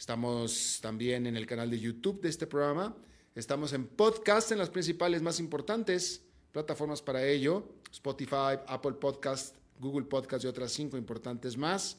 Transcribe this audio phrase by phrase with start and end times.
[0.00, 2.96] Estamos también en el canal de YouTube de este programa.
[3.34, 10.06] Estamos en podcast en las principales más importantes plataformas para ello, Spotify, Apple Podcast, Google
[10.06, 11.98] Podcast y otras cinco importantes más.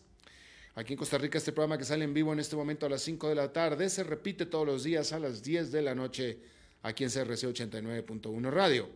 [0.73, 3.03] Aquí en Costa Rica este programa que sale en vivo en este momento a las
[3.03, 6.39] 5 de la tarde se repite todos los días a las 10 de la noche
[6.81, 8.89] aquí en CRC 89.1 Radio.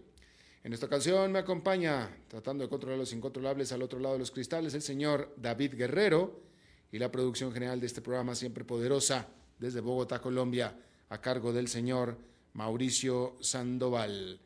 [0.63, 4.31] En esta ocasión me acompaña, tratando de controlar los incontrolables al otro lado de los
[4.31, 6.55] cristales, el señor David Guerrero
[6.91, 9.28] y la producción general de este programa siempre poderosa
[9.59, 10.75] desde Bogotá, Colombia,
[11.09, 12.18] a cargo del señor
[12.53, 14.40] Mauricio Sandoval.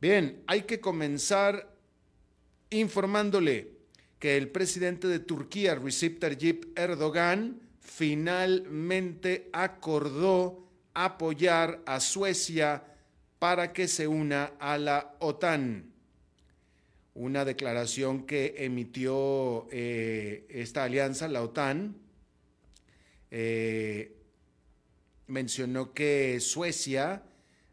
[0.00, 1.74] Bien, hay que comenzar
[2.70, 3.72] informándole
[4.18, 12.82] que el presidente de Turquía, Recep Tayyip Erdogan, finalmente acordó apoyar a Suecia
[13.38, 15.93] para que se una a la OTAN.
[17.14, 21.96] Una declaración que emitió eh, esta alianza, la OTAN,
[23.30, 24.16] eh,
[25.28, 27.22] mencionó que Suecia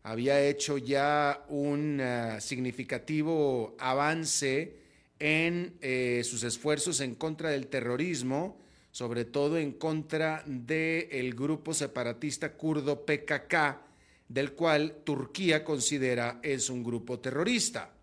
[0.04, 4.78] había hecho ya un uh, significativo avance
[5.20, 8.60] en eh, sus esfuerzos en contra del terrorismo,
[8.92, 13.54] sobre todo en contra del grupo separatista kurdo PKK,
[14.28, 17.94] del cual Turquía considera es un grupo terrorista.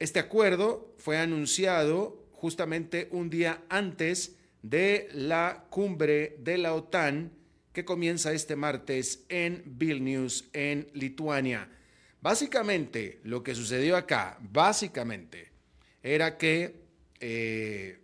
[0.00, 7.30] Este acuerdo fue anunciado justamente un día antes de la cumbre de la OTAN
[7.74, 11.68] que comienza este martes en Vilnius, en Lituania.
[12.22, 15.52] Básicamente, lo que sucedió acá, básicamente,
[16.02, 16.80] era que,
[17.20, 17.98] eh,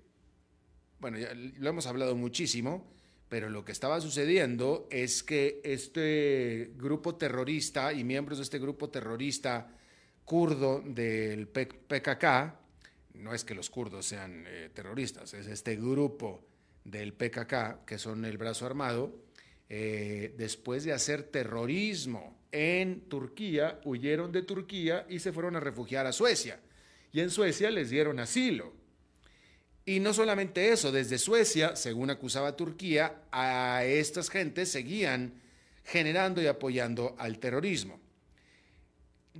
[1.00, 2.92] bueno, ya lo hemos hablado muchísimo,
[3.30, 8.90] pero lo que estaba sucediendo es que este grupo terrorista y miembros de este grupo
[8.90, 9.75] terrorista
[10.26, 12.24] kurdo del PKK,
[13.14, 16.44] no es que los kurdos sean eh, terroristas, es este grupo
[16.84, 19.24] del PKK, que son el brazo armado,
[19.68, 26.06] eh, después de hacer terrorismo en Turquía, huyeron de Turquía y se fueron a refugiar
[26.06, 26.60] a Suecia.
[27.12, 28.72] Y en Suecia les dieron asilo.
[29.84, 35.40] Y no solamente eso, desde Suecia, según acusaba Turquía, a estas gentes seguían
[35.84, 38.00] generando y apoyando al terrorismo.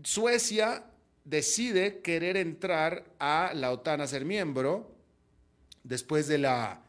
[0.03, 0.85] Suecia
[1.25, 4.95] decide querer entrar a la OTAN a ser miembro
[5.83, 6.83] después de la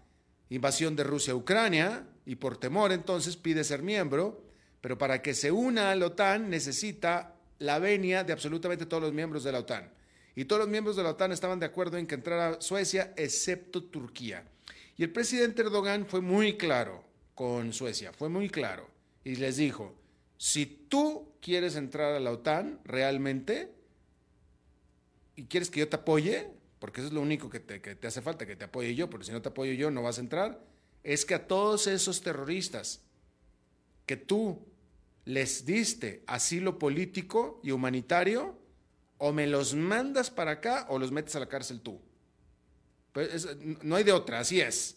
[0.49, 4.43] invasión de Rusia a Ucrania, y por temor entonces pide ser miembro,
[4.81, 9.13] pero para que se una a la OTAN necesita la venia de absolutamente todos los
[9.13, 9.89] miembros de la OTAN.
[10.35, 13.83] Y todos los miembros de la OTAN estaban de acuerdo en que entrara Suecia, excepto
[13.83, 14.43] Turquía.
[14.97, 17.03] Y el presidente Erdogan fue muy claro
[17.33, 18.89] con Suecia, fue muy claro.
[19.23, 19.95] Y les dijo,
[20.37, 23.71] si tú quieres entrar a la OTAN realmente
[25.37, 28.05] y quieres que yo te apoye, porque eso es lo único que te, que te
[28.05, 30.21] hace falta, que te apoye yo, porque si no te apoyo yo no vas a
[30.21, 30.61] entrar,
[31.05, 32.99] es que a todos esos terroristas
[34.05, 34.59] que tú
[35.23, 38.59] les diste asilo político y humanitario,
[39.17, 42.01] O me los mandas para acá o los metes a la cárcel tú.
[43.13, 43.47] Pues
[43.83, 44.96] no hay de otra, así es.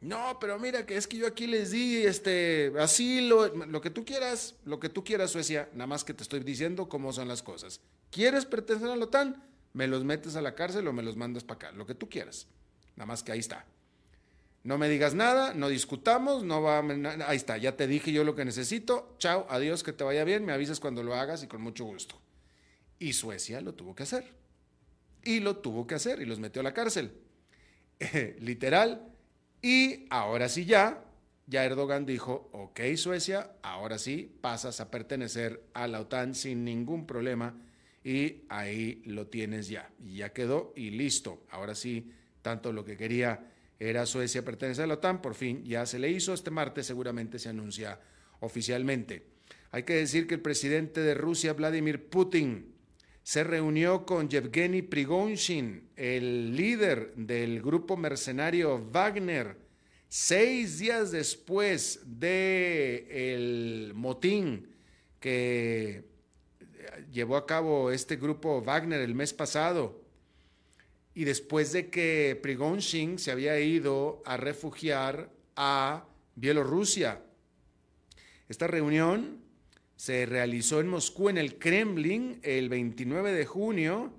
[0.00, 4.04] No, pero mira que es que yo aquí les di este asilo, lo que tú
[4.04, 7.42] quieras, lo que tú quieras, Suecia, nada más que te estoy diciendo cómo son las
[7.42, 7.80] cosas.
[8.10, 9.42] ¿Quieres pertenecer a la OTAN?
[9.72, 12.08] Me los metes a la cárcel o me los mandas para acá, lo que tú
[12.08, 12.46] quieras.
[12.94, 13.64] Nada más que ahí está.
[14.62, 16.80] No me digas nada, no discutamos, no va,
[17.26, 19.16] ahí está, ya te dije yo lo que necesito.
[19.18, 22.20] Chao, adiós, que te vaya bien, me avisas cuando lo hagas y con mucho gusto.
[22.98, 24.32] Y Suecia lo tuvo que hacer.
[25.24, 27.12] Y lo tuvo que hacer y los metió a la cárcel.
[28.40, 29.17] literal.
[29.68, 31.04] Y ahora sí ya,
[31.46, 37.06] ya Erdogan dijo, ok Suecia, ahora sí pasas a pertenecer a la OTAN sin ningún
[37.06, 37.54] problema
[38.02, 39.90] y ahí lo tienes ya.
[40.02, 41.44] Y ya quedó y listo.
[41.50, 42.10] Ahora sí,
[42.40, 43.44] tanto lo que quería
[43.78, 46.32] era Suecia pertenecer a la OTAN, por fin ya se le hizo.
[46.32, 48.00] Este martes seguramente se anuncia
[48.40, 49.26] oficialmente.
[49.70, 52.72] Hay que decir que el presidente de Rusia, Vladimir Putin,
[53.28, 59.54] se reunió con Yevgeny Prigozhin, el líder del grupo mercenario Wagner,
[60.08, 64.74] seis días después del el motín
[65.20, 66.06] que
[67.12, 70.00] llevó a cabo este grupo Wagner el mes pasado
[71.12, 77.20] y después de que Prigozhin se había ido a refugiar a Bielorrusia.
[78.48, 79.42] Esta reunión
[79.98, 84.12] se realizó en Moscú, en el Kremlin, el 29 de junio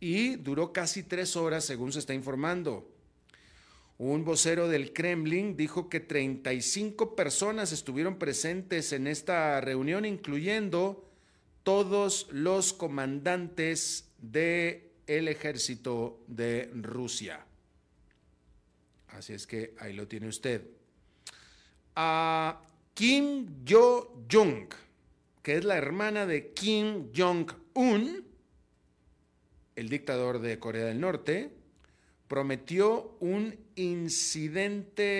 [0.00, 2.90] y duró casi tres horas, según se está informando.
[3.98, 11.06] Un vocero del Kremlin dijo que 35 personas estuvieron presentes en esta reunión, incluyendo
[11.64, 17.44] todos los comandantes del ejército de Rusia.
[19.08, 20.66] Así es que ahí lo tiene usted.
[21.94, 22.62] A
[22.94, 24.85] Kim Yo-jong
[25.46, 28.24] que es la hermana de Kim Jong-un,
[29.76, 31.52] el dictador de Corea del Norte,
[32.26, 35.12] prometió un incidente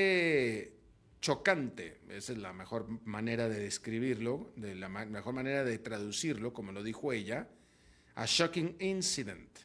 [1.21, 6.73] chocante, esa es la mejor manera de describirlo, de la mejor manera de traducirlo, como
[6.73, 7.49] lo dijo ella,
[8.17, 9.61] a shocking incident.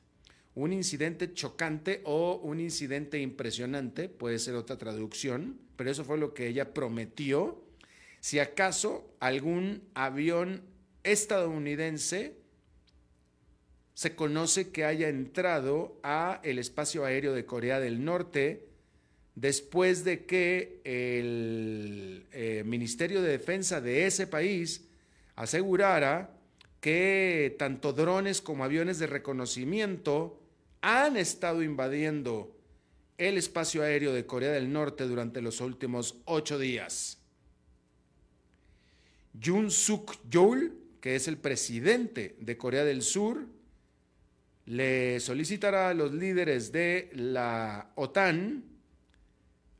[0.53, 6.35] Un incidente chocante o un incidente impresionante, puede ser otra traducción, pero eso fue lo
[6.35, 7.70] que ella prometió
[8.21, 10.63] si acaso algún avión
[11.03, 12.37] estadounidense
[13.93, 18.67] se conoce que haya entrado a el espacio aéreo de Corea del Norte
[19.35, 24.87] después de que el eh, Ministerio de Defensa de ese país
[25.35, 26.37] asegurara
[26.79, 30.39] que tanto drones como aviones de reconocimiento
[30.81, 32.55] han estado invadiendo
[33.17, 37.20] el espacio aéreo de Corea del Norte durante los últimos ocho días.
[39.33, 43.45] Yoon Suk Yeol, que es el presidente de Corea del Sur,
[44.65, 48.63] le solicitará a los líderes de la OTAN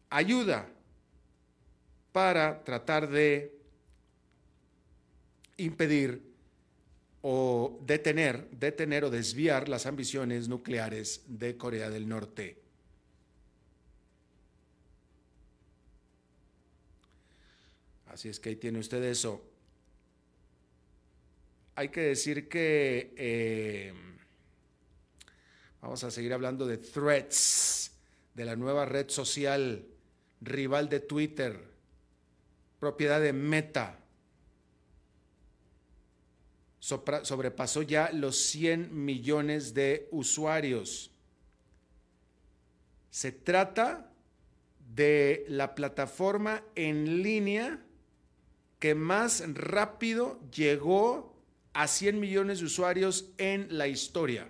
[0.10, 0.68] ayuda
[2.12, 3.58] para tratar de
[5.58, 6.22] impedir
[7.22, 12.58] o detener, detener o desviar las ambiciones nucleares de Corea del Norte.
[18.12, 19.42] Así es que ahí tiene usted eso.
[21.76, 23.94] Hay que decir que eh,
[25.82, 27.94] vamos a seguir hablando de threads,
[28.36, 29.86] de la nueva red social
[30.42, 31.58] rival de Twitter,
[32.82, 33.98] propiedad de Meta.
[36.80, 41.12] sobrepasó ya los 100 millones de usuarios.
[43.10, 44.12] Se trata
[44.94, 47.86] de la plataforma en línea
[48.82, 51.40] que más rápido llegó
[51.72, 54.50] a 100 millones de usuarios en la historia.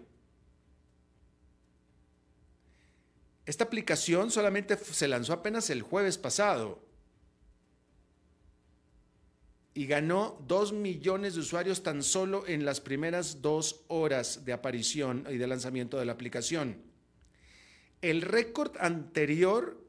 [3.46, 6.82] Esta aplicación solamente se lanzó apenas el jueves pasado
[9.74, 15.28] y ganó 2 millones de usuarios tan solo en las primeras dos horas de aparición
[15.30, 16.82] y de lanzamiento de la aplicación.
[18.02, 19.86] El récord anterior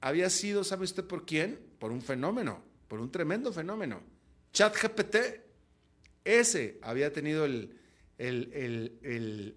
[0.00, 1.58] había sido, ¿sabe usted por quién?
[1.80, 4.02] Por un fenómeno por un tremendo fenómeno.
[4.52, 5.16] ChatGPT,
[6.24, 7.78] ese había tenido el,
[8.18, 9.56] el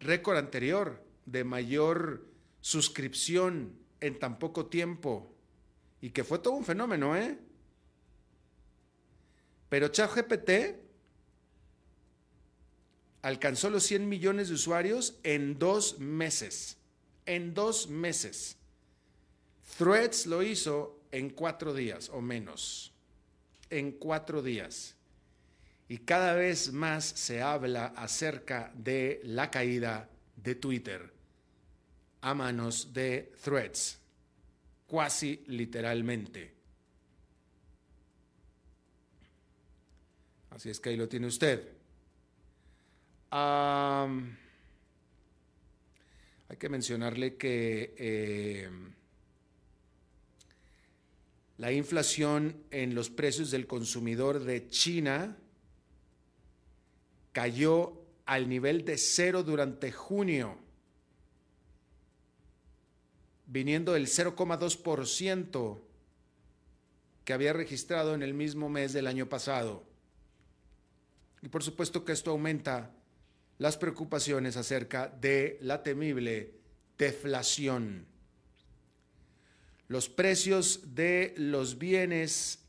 [0.00, 2.26] récord anterior de mayor
[2.62, 5.30] suscripción en tan poco tiempo
[6.00, 7.38] y que fue todo un fenómeno, ¿eh?
[9.68, 10.50] Pero ChatGPT
[13.20, 16.78] alcanzó los 100 millones de usuarios en dos meses.
[17.26, 18.56] En dos meses.
[19.76, 22.92] Threads lo hizo en cuatro días o menos.
[23.70, 24.94] En cuatro días.
[25.90, 31.10] y cada vez más se habla acerca de la caída de Twitter
[32.20, 33.98] a manos de threads,
[34.86, 36.54] cuasi literalmente.
[40.50, 41.76] Así es que ahí lo tiene usted.
[46.50, 48.70] hay que mencionarle que eh,
[51.58, 55.36] la inflación en los precios del consumidor de China
[57.32, 60.56] cayó al nivel de cero durante junio,
[63.46, 65.80] viniendo del 0,2%
[67.24, 69.84] que había registrado en el mismo mes del año pasado.
[71.42, 72.94] Y por supuesto que esto aumenta
[73.58, 76.54] las preocupaciones acerca de la temible
[76.96, 78.06] deflación.
[79.88, 82.60] Los precios de los bienes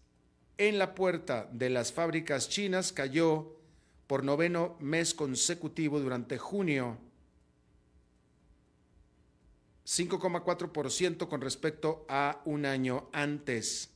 [0.58, 3.56] en la puerta de las fábricas chinas cayó
[4.08, 6.98] por noveno mes consecutivo durante junio,
[9.86, 13.90] 5,4% con respecto a un año antes,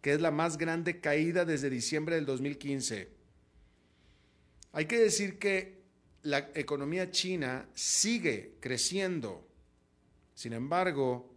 [0.00, 3.10] que es la más grande caída desde diciembre del 2015.
[4.72, 5.82] Hay que decir que
[6.22, 9.46] la economía china sigue creciendo.
[10.34, 11.29] Sin embargo,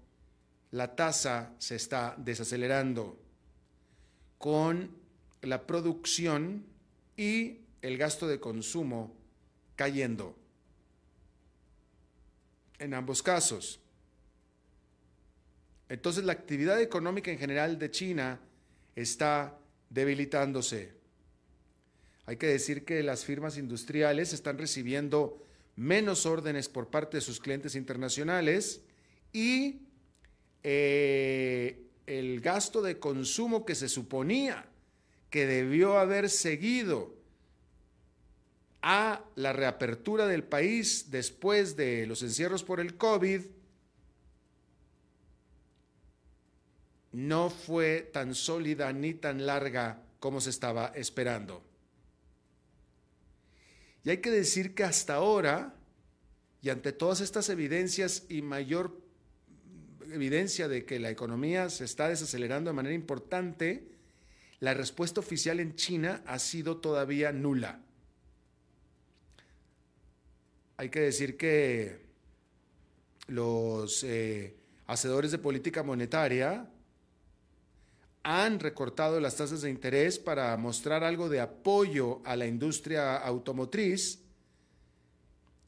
[0.73, 3.19] la tasa se está desacelerando
[4.39, 4.89] con
[5.43, 6.65] la producción
[7.15, 9.15] y el gasto de consumo
[9.75, 10.35] cayendo.
[12.79, 13.81] En ambos casos.
[15.89, 18.39] Entonces la actividad económica en general de China
[18.95, 19.55] está
[19.91, 20.95] debilitándose.
[22.25, 27.39] Hay que decir que las firmas industriales están recibiendo menos órdenes por parte de sus
[27.39, 28.81] clientes internacionales
[29.31, 29.92] y
[30.63, 34.65] eh, el gasto de consumo que se suponía
[35.29, 37.15] que debió haber seguido
[38.81, 43.41] a la reapertura del país después de los encierros por el COVID
[47.13, 51.63] no fue tan sólida ni tan larga como se estaba esperando.
[54.03, 55.75] Y hay que decir que hasta ahora,
[56.61, 59.02] y ante todas estas evidencias y mayor
[60.13, 63.87] evidencia de que la economía se está desacelerando de manera importante,
[64.59, 67.81] la respuesta oficial en China ha sido todavía nula.
[70.77, 72.05] Hay que decir que
[73.27, 74.55] los eh,
[74.87, 76.69] hacedores de política monetaria
[78.23, 84.21] han recortado las tasas de interés para mostrar algo de apoyo a la industria automotriz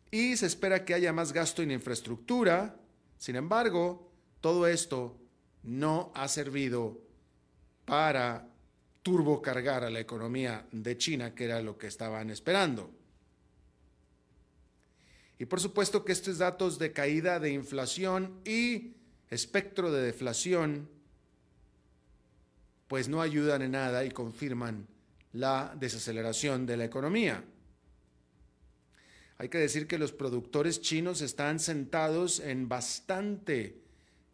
[0.10, 2.78] y se espera que haya más gasto en infraestructura.
[3.18, 4.10] Sin embargo,
[4.46, 5.18] todo esto
[5.64, 7.02] no ha servido
[7.84, 8.48] para
[9.02, 12.92] turbocargar a la economía de China, que era lo que estaban esperando.
[15.40, 18.94] Y por supuesto que estos datos de caída de inflación y
[19.32, 20.90] espectro de deflación
[22.88, 24.86] pues no ayudan en nada y confirman
[25.34, 27.44] la desaceleración de la economía.
[29.40, 33.85] Hay que decir que los productores chinos están sentados en bastante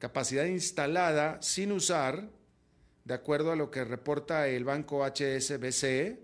[0.01, 2.27] capacidad instalada sin usar,
[3.05, 6.17] de acuerdo a lo que reporta el banco HSBC,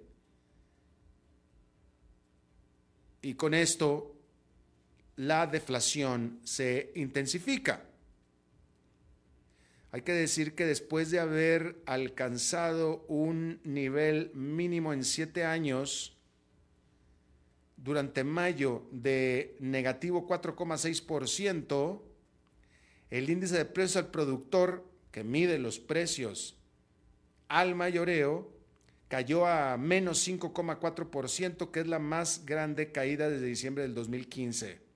[3.22, 4.16] y con esto
[5.18, 7.84] la deflación se intensifica.
[9.92, 16.18] Hay que decir que después de haber alcanzado un nivel mínimo en siete años,
[17.76, 22.07] durante mayo de negativo 4,6%,
[23.10, 26.58] el índice de precios al productor, que mide los precios
[27.48, 28.52] al mayoreo,
[29.08, 34.88] cayó a menos 5,4%, que es la más grande caída desde diciembre del 2015.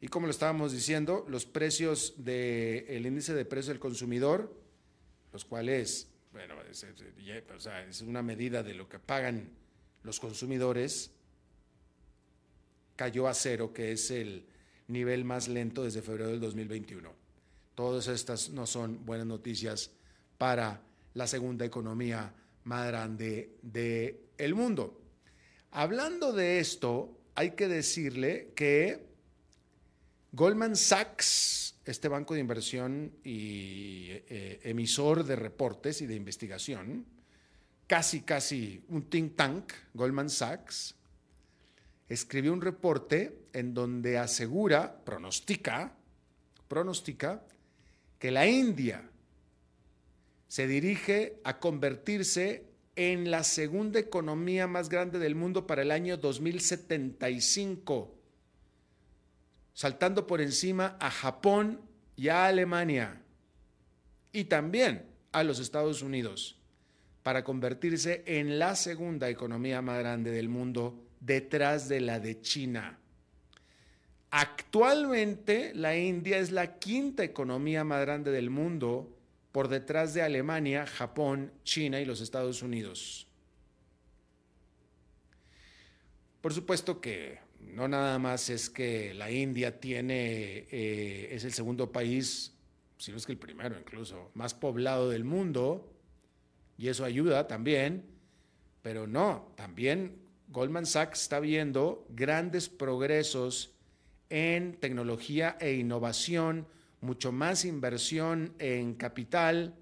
[0.00, 4.54] Y como lo estábamos diciendo, los precios del índice de precio del consumidor,
[5.32, 9.48] los cuales, bueno, es, una medida de lo que pagan
[10.02, 11.10] los consumidores,
[12.96, 14.46] cayó a cero, que es el
[14.88, 17.10] nivel más lento desde febrero del 2021.
[17.74, 19.90] Todas estas no son buenas noticias
[20.38, 20.80] para
[21.14, 22.32] la segunda economía
[22.64, 25.00] más grande del mundo.
[25.70, 29.06] Hablando de esto, hay que decirle que
[30.32, 37.04] Goldman Sachs, este banco de inversión y eh, emisor de reportes y de investigación,
[37.86, 40.94] casi, casi un think tank, Goldman Sachs,
[42.08, 45.94] escribió un reporte en donde asegura, pronostica,
[46.68, 47.42] pronostica
[48.18, 49.08] que la India
[50.48, 52.64] se dirige a convertirse
[52.96, 58.14] en la segunda economía más grande del mundo para el año 2075,
[59.72, 61.80] saltando por encima a Japón
[62.16, 63.20] y a Alemania
[64.32, 66.58] y también a los Estados Unidos
[67.24, 72.98] para convertirse en la segunda economía más grande del mundo detrás de la de China.
[74.30, 79.16] Actualmente la India es la quinta economía más grande del mundo
[79.52, 83.28] por detrás de Alemania, Japón, China y los Estados Unidos.
[86.40, 91.90] Por supuesto que no nada más es que la India tiene, eh, es el segundo
[91.90, 92.52] país,
[92.98, 95.90] si no es que el primero incluso, más poblado del mundo,
[96.76, 98.04] y eso ayuda también,
[98.82, 100.23] pero no, también
[100.54, 103.74] Goldman Sachs está viendo grandes progresos
[104.30, 106.68] en tecnología e innovación
[107.00, 109.74] mucho más inversión en capital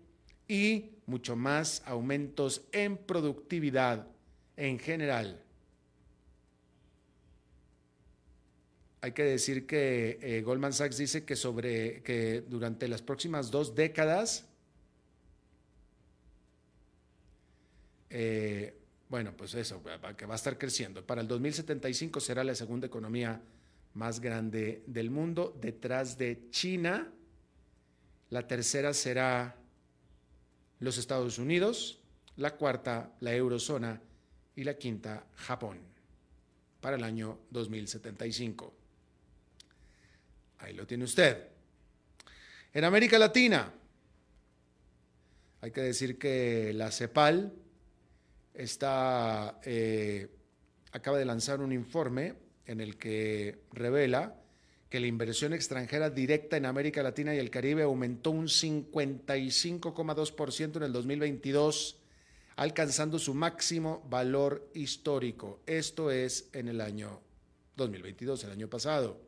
[0.49, 4.07] y mucho más aumentos en productividad
[4.57, 5.43] en general.
[9.03, 13.75] Hay que decir que eh, Goldman Sachs dice que sobre que durante las próximas dos
[13.75, 14.49] décadas,
[18.09, 18.79] eh,
[19.13, 19.83] bueno, pues eso,
[20.17, 21.05] que va a estar creciendo.
[21.05, 23.43] Para el 2075 será la segunda economía
[23.93, 27.13] más grande del mundo, detrás de China.
[28.31, 29.55] La tercera será
[30.81, 32.01] los Estados Unidos,
[32.37, 34.01] la cuarta la eurozona
[34.57, 35.79] y la quinta Japón
[36.81, 38.73] para el año 2075.
[40.61, 41.49] Ahí lo tiene usted.
[42.73, 43.75] En América Latina,
[45.61, 47.59] hay que decir que la CEPAL
[48.55, 50.29] está, eh,
[50.93, 52.35] acaba de lanzar un informe
[52.67, 54.37] en el que revela
[54.89, 60.83] que la inversión extranjera directa en América Latina y el Caribe aumentó un 55,2% en
[60.83, 61.97] el 2022,
[62.57, 65.61] alcanzando su máximo valor histórico.
[65.65, 67.23] Esto es en el año
[67.77, 69.19] 2022, el año pasado.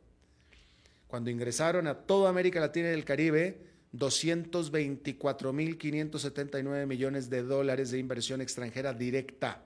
[1.07, 3.57] Cuando ingresaron a toda América Latina y el Caribe
[3.97, 9.65] 224.579 millones de dólares de inversión extranjera directa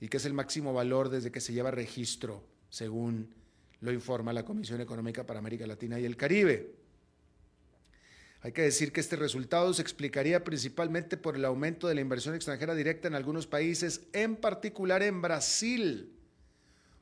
[0.00, 3.34] y que es el máximo valor desde que se lleva registro, según
[3.80, 6.74] lo informa la Comisión Económica para América Latina y el Caribe.
[8.42, 12.34] Hay que decir que este resultado se explicaría principalmente por el aumento de la inversión
[12.34, 16.10] extranjera directa en algunos países, en particular en Brasil,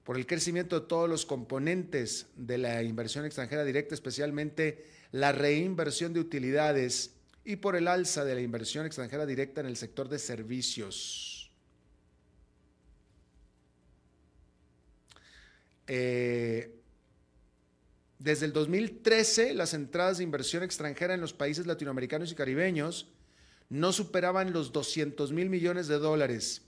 [0.09, 6.15] por el crecimiento de todos los componentes de la inversión extranjera directa, especialmente la reinversión
[6.15, 7.11] de utilidades
[7.45, 11.51] y por el alza de la inversión extranjera directa en el sector de servicios.
[15.87, 16.75] Eh,
[18.19, 23.13] desde el 2013, las entradas de inversión extranjera en los países latinoamericanos y caribeños
[23.69, 26.63] no superaban los 200 mil millones de dólares.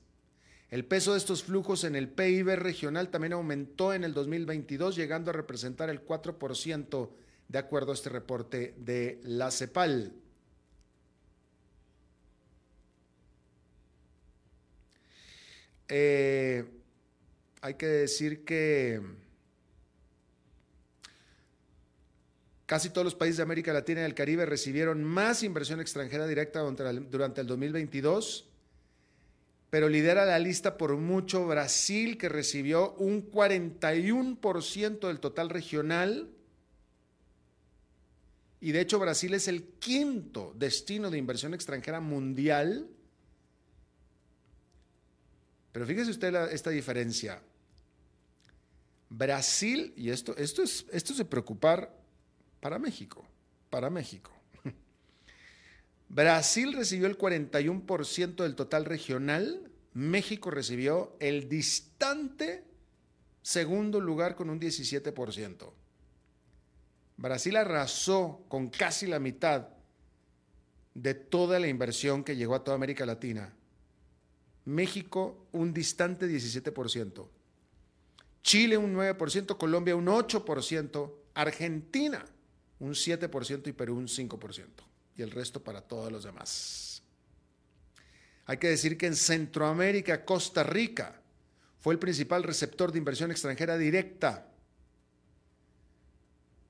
[0.70, 5.30] El peso de estos flujos en el PIB regional también aumentó en el 2022, llegando
[5.30, 7.10] a representar el 4%
[7.48, 10.12] de acuerdo a este reporte de la CEPAL.
[15.88, 16.64] Eh,
[17.62, 19.00] hay que decir que
[22.66, 26.60] casi todos los países de América Latina y el Caribe recibieron más inversión extranjera directa
[26.60, 28.49] durante el 2022,
[29.70, 36.28] pero lidera la lista por mucho Brasil, que recibió un 41% del total regional.
[38.60, 42.88] Y de hecho Brasil es el quinto destino de inversión extranjera mundial.
[45.70, 47.40] Pero fíjese usted esta diferencia.
[49.08, 51.96] Brasil, y esto, esto, es, esto es de preocupar
[52.60, 53.24] para México,
[53.70, 54.32] para México.
[56.10, 62.64] Brasil recibió el 41% del total regional, México recibió el distante
[63.42, 65.72] segundo lugar con un 17%.
[67.16, 69.68] Brasil arrasó con casi la mitad
[70.94, 73.54] de toda la inversión que llegó a toda América Latina.
[74.64, 77.28] México un distante 17%.
[78.42, 82.24] Chile un 9%, Colombia un 8%, Argentina
[82.80, 84.89] un 7% y Perú un 5%.
[85.20, 87.02] Y el resto para todos los demás.
[88.46, 91.20] Hay que decir que en Centroamérica, Costa Rica
[91.78, 94.50] fue el principal receptor de inversión extranjera directa.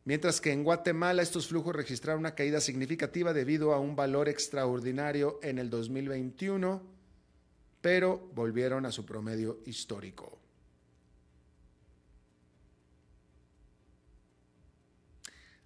[0.04, 5.38] Mientras que en Guatemala estos flujos registraron una caída significativa debido a un valor extraordinario
[5.44, 6.82] en el 2021,
[7.80, 10.40] pero volvieron a su promedio histórico.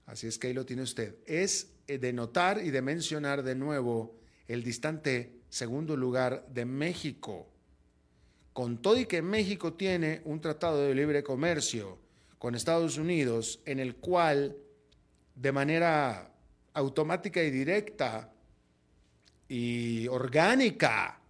[0.05, 1.17] Así es que ahí lo tiene usted.
[1.25, 4.17] Es de notar y de mencionar de nuevo
[4.49, 7.49] el distante segundo lugar de México.
[8.53, 11.99] Con todo y que México tiene un tratado de libre comercio
[12.39, 14.57] con Estados Unidos en el cual
[15.35, 16.31] de manera
[16.75, 18.33] automática y directa
[19.49, 21.21] y orgánica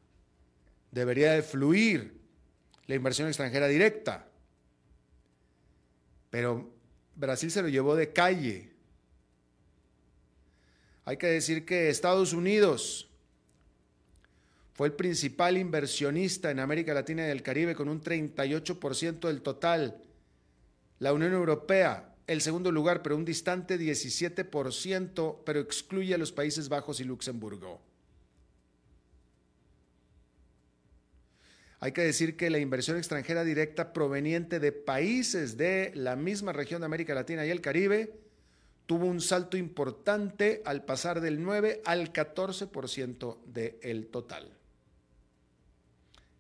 [0.91, 2.21] debería de fluir
[2.87, 4.27] la inversión extranjera directa.
[6.31, 6.71] Pero
[7.15, 8.74] Brasil se lo llevó de calle.
[11.05, 13.09] Hay que decir que Estados Unidos
[14.75, 20.03] fue el principal inversionista en América Latina y el Caribe con un 38% del total.
[20.99, 26.69] La Unión Europea, el segundo lugar, pero un distante 17%, pero excluye a los Países
[26.69, 27.81] Bajos y Luxemburgo.
[31.81, 36.81] Hay que decir que la inversión extranjera directa proveniente de países de la misma región
[36.81, 38.24] de América Latina y el Caribe
[38.87, 44.55] tuvo un salto importante al pasar del 9 al 14% del total.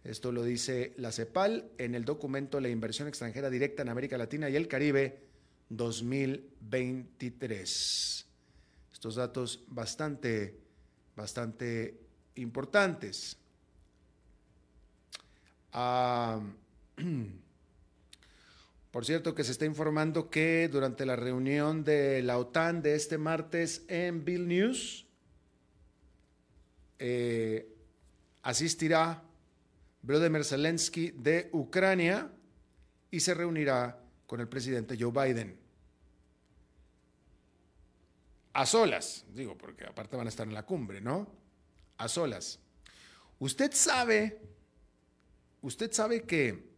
[0.04, 4.50] Esto lo dice la CEPAL en el documento La inversión extranjera directa en América Latina
[4.50, 5.22] y el Caribe
[5.70, 8.26] 2023.
[8.92, 10.60] Estos datos bastante,
[11.16, 11.98] bastante
[12.34, 13.38] importantes.
[15.72, 16.38] Ah,
[18.94, 23.18] por cierto, que se está informando que durante la reunión de la OTAN de este
[23.18, 25.08] martes en Vilnius,
[27.00, 27.74] eh,
[28.42, 29.24] asistirá
[30.00, 32.30] Vladimir Zelensky de Ucrania
[33.10, 35.58] y se reunirá con el presidente Joe Biden.
[38.52, 41.26] A solas, digo, porque aparte van a estar en la cumbre, ¿no?
[41.96, 42.60] A solas.
[43.40, 44.40] Usted sabe,
[45.62, 46.70] usted sabe que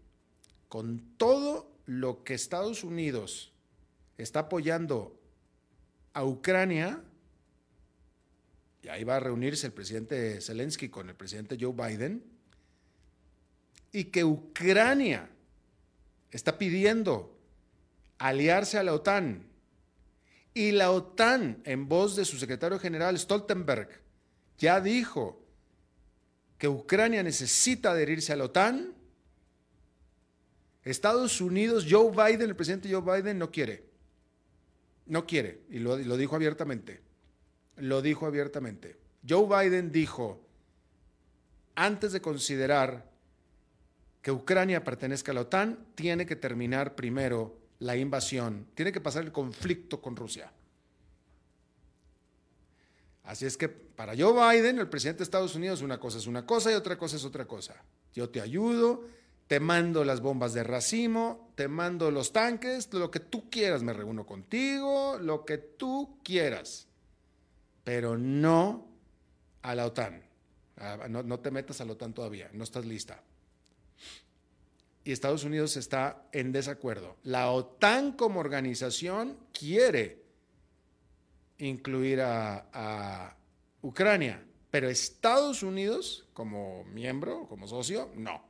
[0.70, 3.52] con todo lo que Estados Unidos
[4.18, 5.18] está apoyando
[6.12, 7.02] a Ucrania,
[8.82, 12.24] y ahí va a reunirse el presidente Zelensky con el presidente Joe Biden,
[13.92, 15.30] y que Ucrania
[16.30, 17.38] está pidiendo
[18.18, 19.46] aliarse a la OTAN
[20.56, 23.90] y la OTAN, en voz de su secretario general Stoltenberg,
[24.56, 25.44] ya dijo
[26.56, 28.94] que Ucrania necesita adherirse a la OTAN,
[30.86, 33.84] Estados Unidos, Joe Biden, el presidente Joe Biden, no quiere.
[35.06, 37.00] No quiere, y lo, dijo abiertamente.
[37.76, 38.96] Lo dijo abiertamente.
[39.28, 40.40] Joe Biden dijo,
[41.74, 43.10] antes de considerar
[44.22, 49.24] que Ucrania pertenezca a la OTAN, tiene que terminar primero la invasión, tiene que pasar
[49.24, 50.52] el conflicto con Rusia.
[53.24, 56.46] Así es que para Joe Biden, el presidente de Estados Unidos, una cosa es una
[56.46, 57.74] cosa y otra cosa es otra cosa.
[58.14, 59.04] Yo te ayudo,
[59.46, 63.92] te mando las bombas de racimo, te mando los tanques, lo que tú quieras, me
[63.92, 66.88] reúno contigo, lo que tú quieras,
[67.84, 68.88] pero no
[69.62, 70.22] a la OTAN.
[70.78, 73.22] Ah, no, no te metas a la OTAN todavía, no estás lista
[75.06, 77.16] y Estados Unidos está en desacuerdo.
[77.22, 80.20] La OTAN como organización quiere
[81.58, 83.36] incluir a,
[83.82, 88.42] Ucrania, pero Estados Unidos como miembro, como socio, no.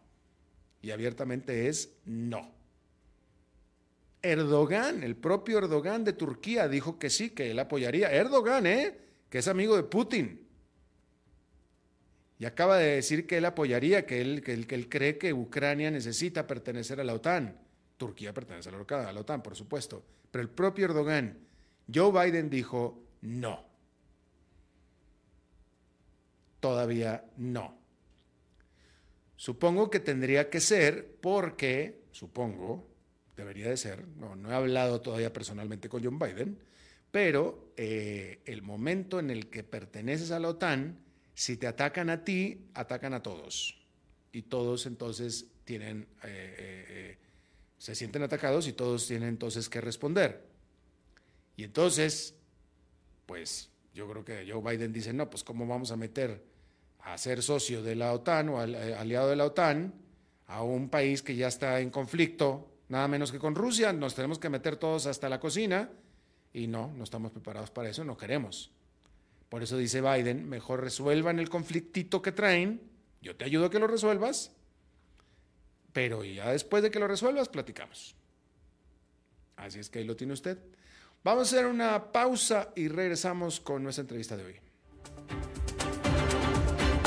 [0.83, 2.55] Y abiertamente es no.
[4.23, 8.11] Erdogan, el propio Erdogan de Turquía, dijo que sí, que él apoyaría.
[8.13, 8.99] Erdogan, ¿eh?
[9.31, 10.47] Que es amigo de Putin.
[12.39, 15.91] Y acaba de decir que él apoyaría, que él, que que él cree que Ucrania
[15.91, 17.59] necesita pertenecer a la OTAN.
[17.97, 20.05] Turquía pertenece a la OTAN, por supuesto.
[20.31, 21.39] Pero el propio Erdogan,
[21.93, 23.65] Joe Biden dijo no.
[26.61, 27.76] Todavía no.
[29.37, 32.89] Supongo que tendría que ser porque, supongo,
[33.37, 36.59] debería de ser, no, no he hablado todavía personalmente con John Biden,
[37.11, 40.99] pero eh, el momento en el que perteneces a la OTAN,
[41.35, 43.79] si te atacan a ti, atacan a todos.
[44.33, 47.19] Y todos entonces tienen, eh, eh,
[47.79, 50.47] se sienten atacados y todos tienen entonces que responder.
[51.57, 52.35] Y entonces,
[53.27, 56.43] pues yo creo que Joe Biden dice, no, pues cómo vamos a meter
[57.07, 59.95] a ser socio de la OTAN o aliado de la OTAN
[60.49, 64.41] a un país que ya está en conflicto, nada menos que con Rusia, nos tenemos
[64.41, 65.89] que meter todos hasta la cocina
[66.53, 68.73] y no, no estamos preparados para eso, no queremos.
[69.49, 72.81] Por eso dice Biden, mejor resuelvan el conflictito que traen,
[73.23, 74.51] yo te ayudo a que lo resuelvas,
[75.93, 78.17] pero ya después de que lo resuelvas, platicamos.
[79.55, 80.59] Así es que ahí lo tiene usted.
[81.23, 85.56] Vamos a hacer una pausa y regresamos con nuestra entrevista de hoy.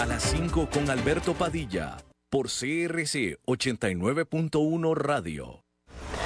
[0.10, 1.98] Las 5 con Alberto Padilla,
[2.32, 5.64] por CRC 89.1 Radio.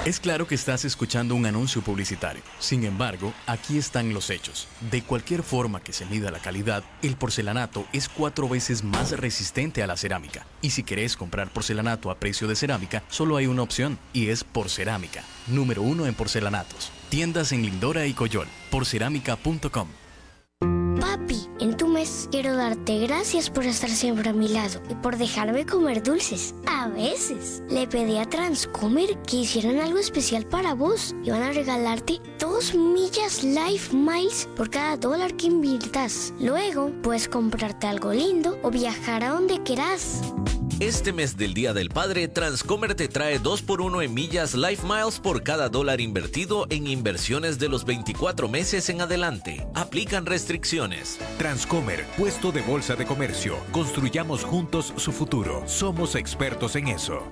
[0.06, 2.42] Es claro que estás escuchando un anuncio publicitario.
[2.60, 4.70] Sin embargo, aquí están los hechos.
[4.90, 9.84] De cualquier forma que se mida la calidad, el porcelanato es cuatro veces más resistente
[9.84, 10.48] a la cerámica.
[10.62, 14.46] Y si querés comprar porcelanato a precio de cerámica, solo hay una opción, y es
[14.46, 16.90] Porcerámica, número uno en porcelanatos.
[17.10, 19.90] Tiendas en Lindora y Coyol, porcerámica.com.
[21.00, 25.18] Papi, en tu mes quiero darte gracias por estar siempre a mi lado y por
[25.18, 26.56] dejarme comer dulces.
[26.66, 31.52] A veces le pedí a Transcomer que hicieran algo especial para vos y van a
[31.52, 36.34] regalarte dos millas Life Miles por cada dólar que inviertas.
[36.40, 40.22] Luego puedes comprarte algo lindo o viajar a donde quieras.
[40.84, 45.42] Este mes del Día del Padre, Transcomer te trae 2x1 en millas Life Miles por
[45.42, 49.66] cada dólar invertido en inversiones de los 24 meses en adelante.
[49.76, 51.20] Aplican restricciones.
[51.38, 53.56] Transcomer, puesto de bolsa de comercio.
[53.72, 55.64] Construyamos juntos su futuro.
[55.68, 57.32] Somos expertos en eso.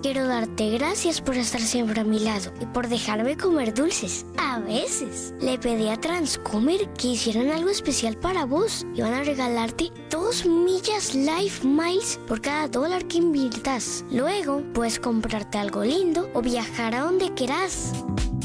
[0.00, 4.24] Quiero darte gracias por estar siempre a mi lado y por dejarme comer dulces.
[4.36, 9.24] A veces le pedí a Transcomer que hicieran algo especial para vos y van a
[9.24, 14.04] regalarte dos millas Life Miles por cada dólar que inviertas.
[14.12, 17.92] Luego puedes comprarte algo lindo o viajar a donde quieras.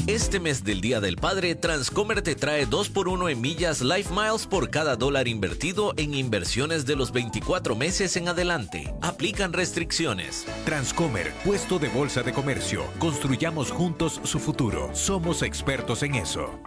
[0.06, 4.68] Este mes del Día del Padre, Transcomer te trae 2x1 en millas Life Miles por
[4.68, 8.92] cada dólar invertido en inversiones de los 24 meses en adelante.
[9.00, 10.44] Aplican restricciones.
[10.66, 12.84] Transcomer, puesto de bolsa de comercio.
[12.98, 14.94] Construyamos juntos su futuro.
[14.94, 16.60] Somos expertos en eso.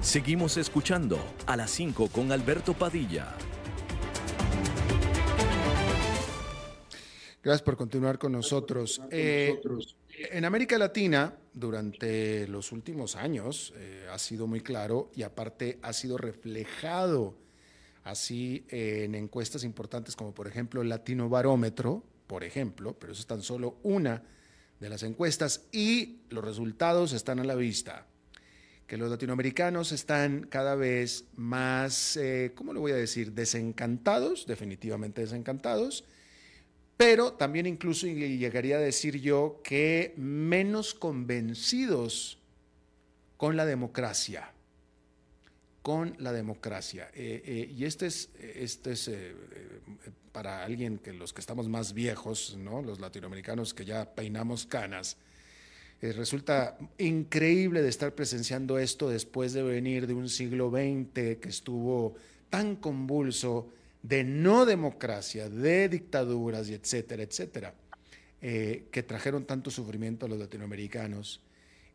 [0.00, 3.36] Seguimos escuchando a las 5 con Alberto Padilla.
[7.42, 9.00] Gracias por continuar con nosotros.
[9.10, 9.58] Eh,
[10.30, 15.94] en América Latina, durante los últimos años, eh, ha sido muy claro y aparte ha
[15.94, 17.34] sido reflejado
[18.04, 23.22] así eh, en encuestas importantes como por ejemplo el Latino Barómetro, por ejemplo, pero eso
[23.22, 24.22] es tan solo una
[24.78, 28.06] de las encuestas y los resultados están a la vista
[28.86, 32.18] que los latinoamericanos están cada vez más,
[32.56, 36.04] ¿cómo lo voy a decir?, desencantados, definitivamente desencantados,
[37.00, 42.36] pero también incluso llegaría a decir yo que menos convencidos
[43.38, 44.52] con la democracia,
[45.80, 47.08] con la democracia.
[47.14, 49.34] Eh, eh, y este es, este es eh,
[50.30, 52.82] para alguien que los que estamos más viejos, ¿no?
[52.82, 55.16] los latinoamericanos que ya peinamos canas,
[56.02, 62.14] resulta increíble de estar presenciando esto después de venir de un siglo XX que estuvo
[62.50, 67.74] tan convulso de no democracia, de dictaduras y etcétera, etcétera,
[68.40, 71.42] eh, que trajeron tanto sufrimiento a los latinoamericanos.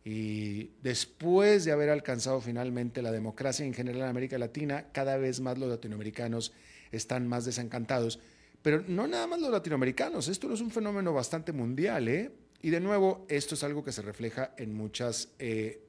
[0.03, 5.39] Y después de haber alcanzado finalmente la democracia en general en América Latina, cada vez
[5.39, 6.53] más los latinoamericanos
[6.91, 8.19] están más desencantados.
[8.61, 12.31] Pero no nada más los latinoamericanos, esto es un fenómeno bastante mundial, ¿eh?
[12.61, 15.81] Y de nuevo, esto es algo que se refleja en muchas, eh,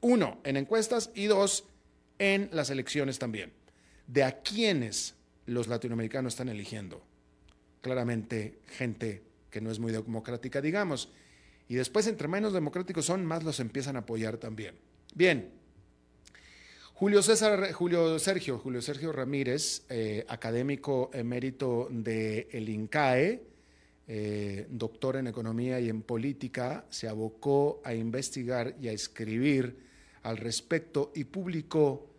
[0.00, 1.64] uno, en encuestas y dos,
[2.18, 3.52] en las elecciones también.
[4.06, 5.14] De a quiénes
[5.52, 7.02] los latinoamericanos están eligiendo.
[7.80, 11.10] Claramente gente que no es muy democrática, digamos.
[11.68, 14.74] Y después, entre menos democráticos son, más los empiezan a apoyar también.
[15.14, 15.50] Bien.
[16.94, 23.42] Julio César, Julio Sergio, Julio Sergio Ramírez, eh, académico emérito del el INCAE,
[24.06, 29.76] eh, doctor en economía y en política, se abocó a investigar y a escribir
[30.22, 32.11] al respecto y publicó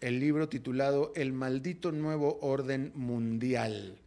[0.00, 3.98] el libro titulado El maldito nuevo orden mundial.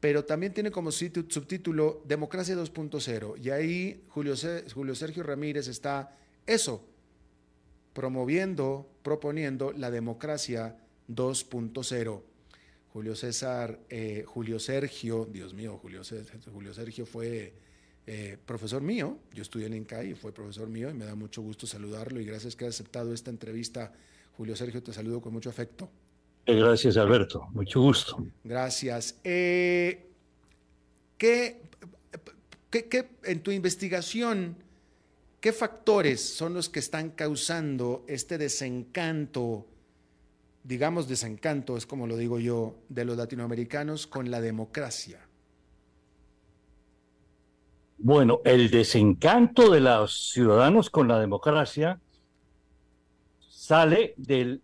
[0.00, 3.38] Pero también tiene como subtítulo Democracia 2.0.
[3.42, 6.84] Y ahí Julio, Sergio Ramírez está eso,
[7.94, 10.76] promoviendo, proponiendo la democracia
[11.08, 12.22] 2.0.
[12.92, 16.02] Julio César, eh, Julio Sergio, Dios mío, Julio,
[16.52, 17.54] Julio Sergio fue
[18.06, 21.40] eh, profesor mío, yo estudié en INCAI y fue profesor mío y me da mucho
[21.40, 23.92] gusto saludarlo y gracias que ha aceptado esta entrevista
[24.36, 25.88] Julio Sergio, te saludo con mucho afecto.
[26.46, 27.48] Eh, gracias, Alberto.
[27.52, 28.26] Mucho gusto.
[28.42, 29.18] Gracias.
[29.24, 30.10] Eh,
[31.16, 31.60] ¿qué,
[33.24, 34.56] en tu investigación,
[35.40, 39.66] qué factores son los que están causando este desencanto,
[40.64, 45.20] digamos desencanto, es como lo digo yo, de los latinoamericanos con la democracia?
[47.96, 52.00] Bueno, el desencanto de los ciudadanos con la democracia
[53.64, 54.60] sale de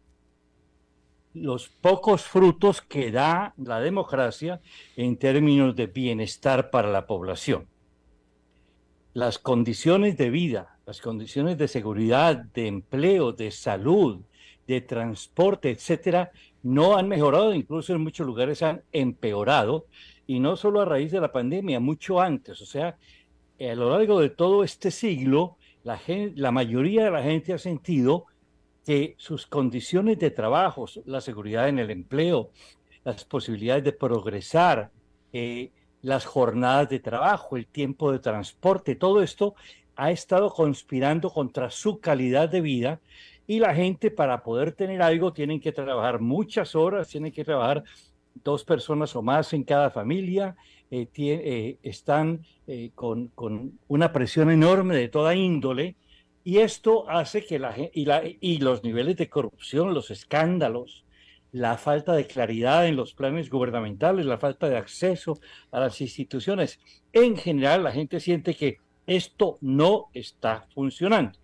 [1.33, 4.61] los pocos frutos que da la democracia
[4.95, 7.67] en términos de bienestar para la población.
[9.15, 14.21] Las condiciones de vida, las condiciones de seguridad, de empleo, de salud,
[14.67, 16.31] de transporte, etcétera,
[16.63, 19.87] no han mejorado, incluso en muchos lugares han empeorado,
[20.27, 22.61] y no solo a raíz de la pandemia, mucho antes.
[22.61, 22.99] O sea,
[23.59, 25.99] a lo largo de todo este siglo, la,
[26.35, 28.27] la mayoría de la gente ha sentido
[28.85, 32.51] que sus condiciones de trabajo, la seguridad en el empleo,
[33.05, 34.91] las posibilidades de progresar,
[35.33, 35.71] eh,
[36.03, 39.55] las jornadas de trabajo, el tiempo de transporte, todo esto
[39.97, 43.01] ha estado conspirando contra su calidad de vida
[43.47, 47.85] y la gente para poder tener algo tienen que trabajar muchas horas, tienen que trabajar
[48.43, 50.57] dos personas o más en cada familia,
[50.91, 52.41] eh, eh, están
[52.95, 55.97] con, con, una presión enorme de toda índole
[56.45, 61.05] y esto hace que la, y, la, y los niveles de corrupción, los escándalos,
[61.53, 65.39] la falta de claridad en los planes gubernamentales, la falta de acceso
[65.71, 66.79] a las instituciones,
[67.13, 71.39] en general la gente siente que esto no está funcionando.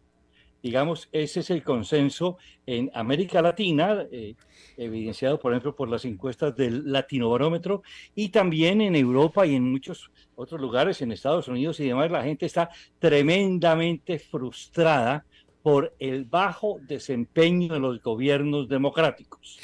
[0.66, 4.34] Digamos, ese es el consenso en América Latina, eh,
[4.76, 7.84] evidenciado, por ejemplo, por las encuestas del Latinobarómetro,
[8.16, 12.24] y también en Europa y en muchos otros lugares, en Estados Unidos y demás, la
[12.24, 15.24] gente está tremendamente frustrada
[15.62, 19.60] por el bajo desempeño de los gobiernos democráticos.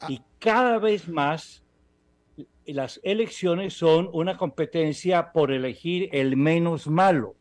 [0.00, 0.08] Ah.
[0.10, 1.64] Y cada vez más
[2.66, 7.36] las elecciones son una competencia por elegir el menos malo,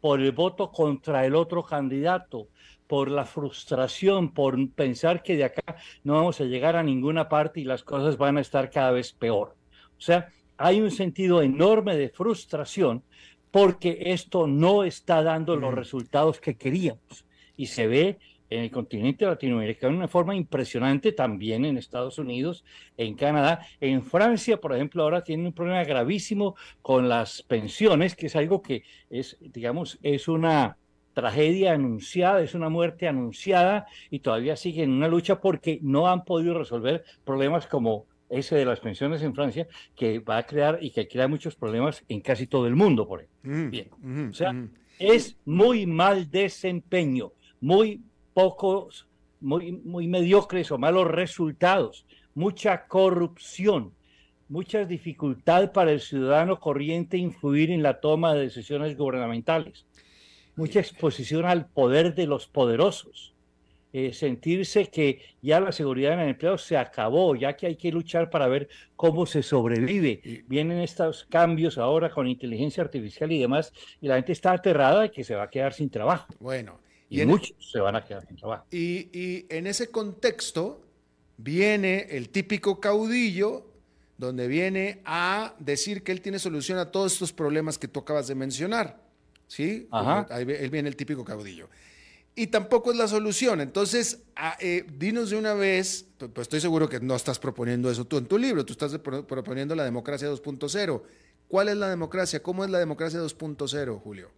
[0.00, 2.48] por el voto contra el otro candidato,
[2.86, 7.60] por la frustración, por pensar que de acá no vamos a llegar a ninguna parte
[7.60, 9.56] y las cosas van a estar cada vez peor.
[9.96, 13.02] O sea, hay un sentido enorme de frustración
[13.50, 17.24] porque esto no está dando los resultados que queríamos.
[17.56, 18.18] Y se ve
[18.50, 22.64] en el continente latinoamericano de una forma impresionante, también en Estados Unidos,
[22.96, 23.66] en Canadá.
[23.80, 28.60] En Francia, por ejemplo, ahora tienen un problema gravísimo con las pensiones, que es algo
[28.60, 30.76] que es, digamos, es una
[31.14, 36.24] tragedia anunciada, es una muerte anunciada y todavía siguen en una lucha porque no han
[36.24, 40.90] podido resolver problemas como ese de las pensiones en Francia, que va a crear y
[40.90, 43.70] que crea muchos problemas en casi todo el mundo, por ejemplo.
[43.70, 44.28] Bien.
[44.30, 44.54] o sea,
[44.98, 49.06] es muy mal desempeño, muy pocos,
[49.40, 53.92] muy, muy mediocres o malos resultados, mucha corrupción,
[54.48, 59.86] mucha dificultad para el ciudadano corriente influir en la toma de decisiones gubernamentales
[60.56, 63.34] mucha exposición al poder de los poderosos.
[63.96, 67.92] Eh, sentirse que ya la seguridad en el empleo se acabó, ya que hay que
[67.92, 70.42] luchar para ver cómo se sobrevive.
[70.48, 75.12] Vienen estos cambios ahora con inteligencia artificial y demás, y la gente está aterrada de
[75.12, 76.26] que se va a quedar sin trabajo.
[76.40, 78.66] Bueno, y, muchos se van a quedar sin trabajo.
[78.72, 80.80] Y, y en ese contexto
[81.36, 83.64] viene el típico caudillo
[84.18, 88.26] donde viene a decir que él tiene solución a todos estos problemas que tú acabas
[88.26, 89.03] de mencionar.
[89.54, 89.86] ¿Sí?
[89.90, 91.68] Ahí él viene el típico caudillo.
[92.36, 93.60] Y tampoco es la solución.
[93.60, 97.88] Entonces, ah, eh, dinos de una vez, pues, pues estoy seguro que no estás proponiendo
[97.90, 101.02] eso tú en tu libro, tú estás proponiendo la democracia 2.0.
[101.46, 102.42] ¿Cuál es la democracia?
[102.42, 104.30] ¿Cómo es la democracia 2.0, Julio?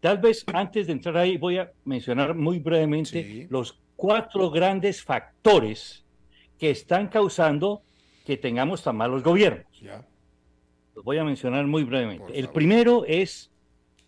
[0.00, 6.04] Tal vez antes de entrar ahí voy a mencionar muy brevemente los cuatro grandes factores
[6.58, 7.82] que están causando
[8.24, 9.66] que tengamos tan malos gobiernos.
[10.94, 12.38] Los voy a mencionar muy brevemente.
[12.38, 13.50] El primero es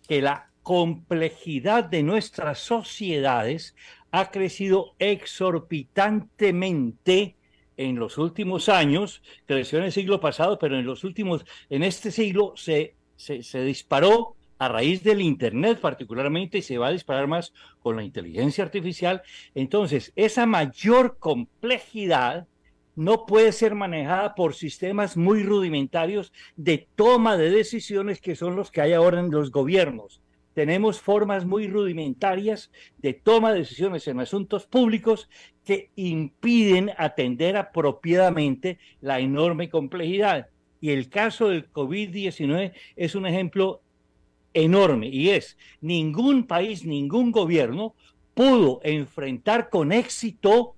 [0.08, 3.76] que la complejidad de nuestras sociedades
[4.10, 7.36] ha crecido exorbitantemente
[7.76, 12.10] en los últimos años, creció en el siglo pasado, pero en los últimos, en este
[12.10, 17.28] siglo se, se, se disparó a raíz del Internet particularmente y se va a disparar
[17.28, 19.22] más con la inteligencia artificial.
[19.54, 22.48] Entonces, esa mayor complejidad
[22.98, 28.72] no puede ser manejada por sistemas muy rudimentarios de toma de decisiones que son los
[28.72, 30.20] que hay ahora en los gobiernos.
[30.52, 35.30] Tenemos formas muy rudimentarias de toma de decisiones en asuntos públicos
[35.64, 40.48] que impiden atender apropiadamente la enorme complejidad.
[40.80, 43.80] Y el caso del COVID-19 es un ejemplo
[44.52, 47.94] enorme y es ningún país, ningún gobierno
[48.34, 50.74] pudo enfrentar con éxito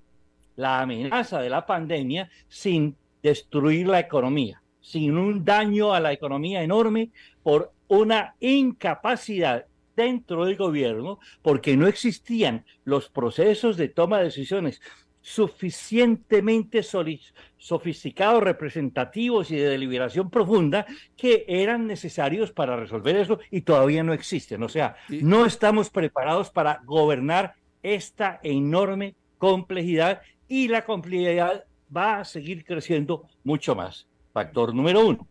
[0.61, 6.63] la amenaza de la pandemia sin destruir la economía, sin un daño a la economía
[6.63, 7.11] enorme
[7.43, 14.81] por una incapacidad dentro del gobierno, porque no existían los procesos de toma de decisiones
[15.23, 20.87] suficientemente sofisticados, representativos y de deliberación profunda
[21.17, 24.63] que eran necesarios para resolver eso y todavía no existen.
[24.63, 31.65] O sea, no estamos preparados para gobernar esta enorme complejidad y la complejidad
[31.97, 34.09] va a seguir creciendo mucho más.
[34.33, 35.27] Factor número uno.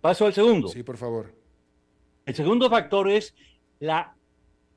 [0.00, 0.68] Paso al segundo.
[0.68, 1.32] Sí, por favor.
[2.26, 3.32] El segundo factor es
[3.78, 4.16] la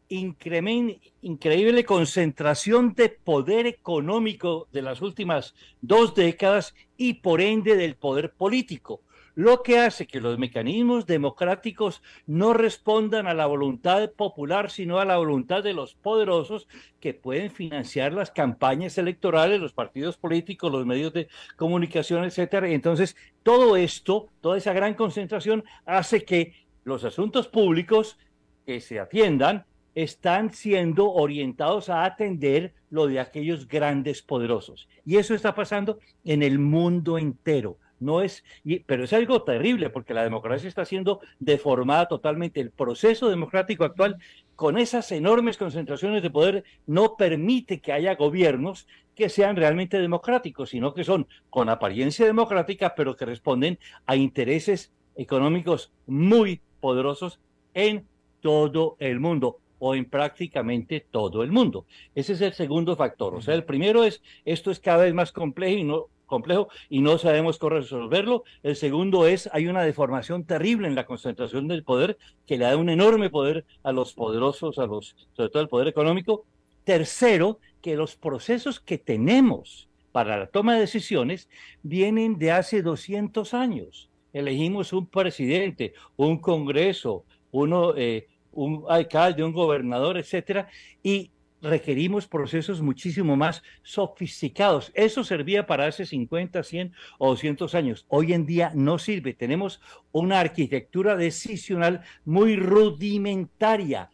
[0.10, 8.32] increíble concentración de poder económico de las últimas dos décadas y por ende del poder
[8.34, 9.02] político,
[9.38, 15.06] lo que hace que los mecanismos democráticos no respondan a la voluntad popular, sino a
[15.06, 16.68] la voluntad de los poderosos
[17.00, 22.68] que pueden financiar las campañas electorales, los partidos políticos, los medios de comunicación, etcétera.
[22.68, 28.18] Entonces, todo esto, toda esa gran concentración hace que los asuntos públicos
[28.66, 34.90] que se atiendan están siendo orientados a atender lo de aquellos grandes poderosos.
[35.06, 37.78] Y eso está pasando en el mundo entero.
[38.00, 38.44] No es,
[38.86, 42.62] pero es algo terrible porque la democracia está siendo deformada totalmente.
[42.62, 44.18] El proceso democrático actual,
[44.56, 50.70] con esas enormes concentraciones de poder, no permite que haya gobiernos que sean realmente democráticos,
[50.70, 57.40] sino que son con apariencia democrática, pero que responden a intereses económicos muy poderosos
[57.74, 58.06] en
[58.42, 61.86] todo el mundo o en prácticamente todo el mundo.
[62.16, 63.36] Ese es el segundo factor.
[63.36, 67.02] O sea, el primero es, esto es cada vez más complejo y no, complejo y
[67.02, 68.44] no sabemos cómo resolverlo.
[68.62, 72.78] El segundo es, hay una deformación terrible en la concentración del poder que le da
[72.78, 76.46] un enorme poder a los poderosos, a los, sobre todo el poder económico.
[76.84, 81.50] Tercero, que los procesos que tenemos para la toma de decisiones
[81.84, 84.10] vienen de hace 200 años.
[84.34, 90.70] Elegimos un presidente, un congreso, uno, eh, un alcalde, un gobernador, etcétera,
[91.02, 94.92] y requerimos procesos muchísimo más sofisticados.
[94.94, 98.06] Eso servía para hace 50, 100 o 200 años.
[98.08, 99.34] Hoy en día no sirve.
[99.34, 99.82] Tenemos
[100.12, 104.10] una arquitectura decisional muy rudimentaria.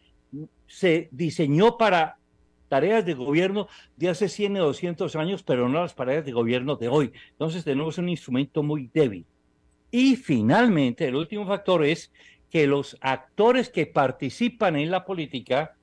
[0.66, 2.18] Se diseñó para
[2.68, 6.76] tareas de gobierno de hace 100 o 200 años, pero no las tareas de gobierno
[6.76, 7.12] de hoy.
[7.32, 9.26] Entonces tenemos un instrumento muy débil.
[9.90, 12.10] Y finalmente, el último factor es
[12.50, 15.76] que los actores que participan en la política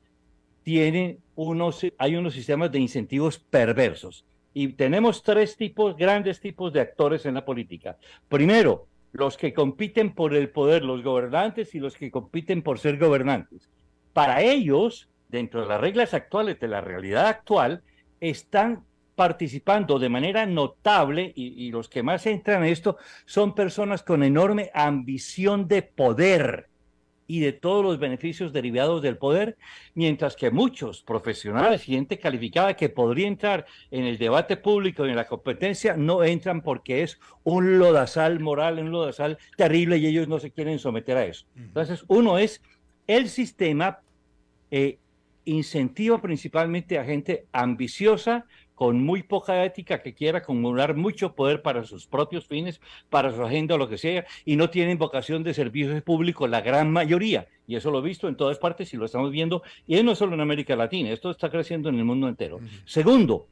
[0.63, 4.25] tienen unos, hay unos sistemas de incentivos perversos.
[4.53, 7.97] Y tenemos tres tipos, grandes tipos de actores en la política.
[8.27, 12.97] Primero, los que compiten por el poder, los gobernantes y los que compiten por ser
[12.97, 13.69] gobernantes.
[14.13, 17.83] Para ellos, dentro de las reglas actuales de la realidad actual,
[18.19, 18.83] están
[19.15, 24.71] participando de manera notable y, los que más entran en esto son personas con enorme
[24.73, 26.70] ambición de poder
[27.27, 29.57] y de todos los beneficios derivados del poder,
[29.93, 35.09] mientras que muchos profesionales y gente calificada que podría entrar en el debate público y
[35.09, 40.27] en la competencia no entran porque es un lodazal moral, un lodazal terrible y ellos
[40.27, 41.45] no se quieren someter a eso.
[41.55, 42.61] Entonces, uno es
[43.07, 43.99] el sistema
[44.69, 44.97] eh,
[45.45, 48.45] incentiva principalmente a gente ambiciosa,
[48.81, 53.43] con muy poca ética que quiera acumular mucho poder para sus propios fines, para su
[53.43, 57.47] agenda o lo que sea, y no tienen vocación de servicio público la gran mayoría.
[57.67, 60.33] Y eso lo he visto en todas partes y lo estamos viendo, y no solo
[60.33, 62.59] en América Latina, esto está creciendo en el mundo entero.
[62.85, 63.45] Segundo,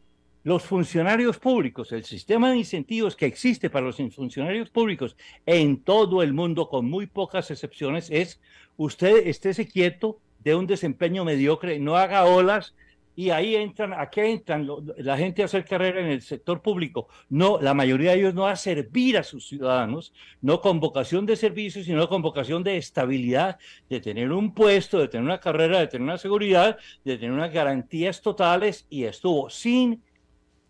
[0.44, 5.16] los funcionarios públicos, el sistema de incentivos que existe para los funcionarios públicos
[5.46, 8.42] en todo el mundo, con muy pocas excepciones, es
[8.78, 12.74] usted estése quieto de un desempeño mediocre, no haga olas,
[13.20, 14.66] y ahí entran, ¿a qué entran?
[14.96, 17.10] La gente a hacer carrera en el sector público.
[17.28, 21.36] No, la mayoría de ellos no a servir a sus ciudadanos, no con vocación de
[21.36, 23.60] servicio, sino con vocación de estabilidad,
[23.90, 27.52] de tener un puesto, de tener una carrera, de tener una seguridad, de tener unas
[27.52, 30.02] garantías totales y estuvo sin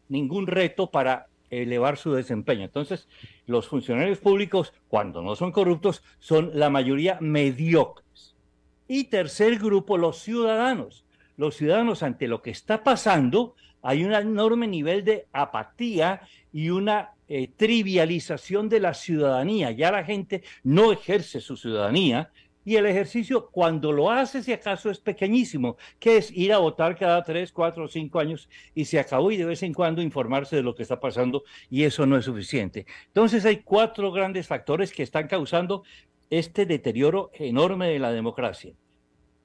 [0.07, 2.63] ningún reto para elevar su desempeño.
[2.63, 3.07] Entonces,
[3.45, 8.35] los funcionarios públicos, cuando no son corruptos, son la mayoría mediocres.
[8.87, 11.05] Y tercer grupo, los ciudadanos
[11.39, 16.21] los ciudadanos ante lo que está pasando, hay un enorme nivel de apatía
[16.51, 19.71] y una eh, trivialización de la ciudadanía.
[19.71, 22.29] Ya la gente no ejerce su ciudadanía
[22.65, 26.97] y el ejercicio cuando lo hace, si acaso, es pequeñísimo, que es ir a votar
[26.97, 30.57] cada tres, cuatro o cinco años y se acabó y de vez en cuando informarse
[30.57, 32.85] de lo que está pasando y eso no es suficiente.
[33.07, 35.83] Entonces hay cuatro grandes factores que están causando
[36.29, 38.73] este deterioro enorme de la democracia.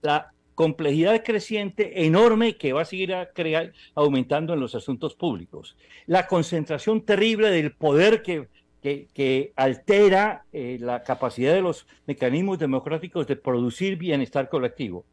[0.02, 5.76] La complejidad creciente enorme que va a seguir a crear, aumentando en los asuntos públicos.
[6.06, 8.48] La concentración terrible del poder que,
[8.80, 15.04] que, altera eh, la capacidad de los mecanismos democráticos de producir bienestar colectivo.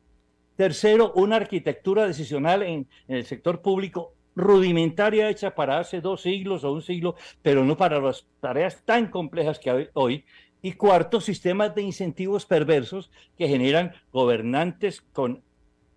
[0.55, 6.63] Tercero, una arquitectura decisional en, en el sector público rudimentaria hecha para hace dos siglos
[6.63, 10.25] o un siglo, pero no para las tareas tan complejas que hay hoy.
[10.61, 15.41] Y cuarto, sistemas de incentivos perversos que generan gobernantes con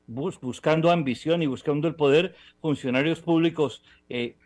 [0.07, 4.37] buscando ambición y buscando el poder, funcionarios públicos eh,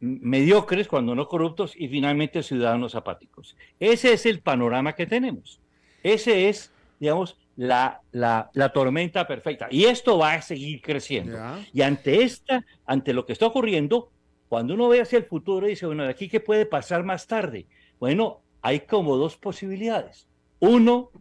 [0.00, 3.56] mediocres, cuando no corruptos, y finalmente ciudadanos apáticos.
[3.80, 5.60] Ese es el panorama que tenemos.
[6.02, 9.68] Ese es, digamos, la, la, tormenta perfecta.
[9.70, 11.38] Y esto va a seguir creciendo.
[11.72, 14.10] Y ante esta, ante lo que está ocurriendo,
[14.48, 17.66] cuando uno ve hacia el futuro, dice, bueno, de aquí qué puede pasar más tarde.
[17.98, 20.26] Bueno, hay como dos posibilidades.
[20.58, 21.12] Uno,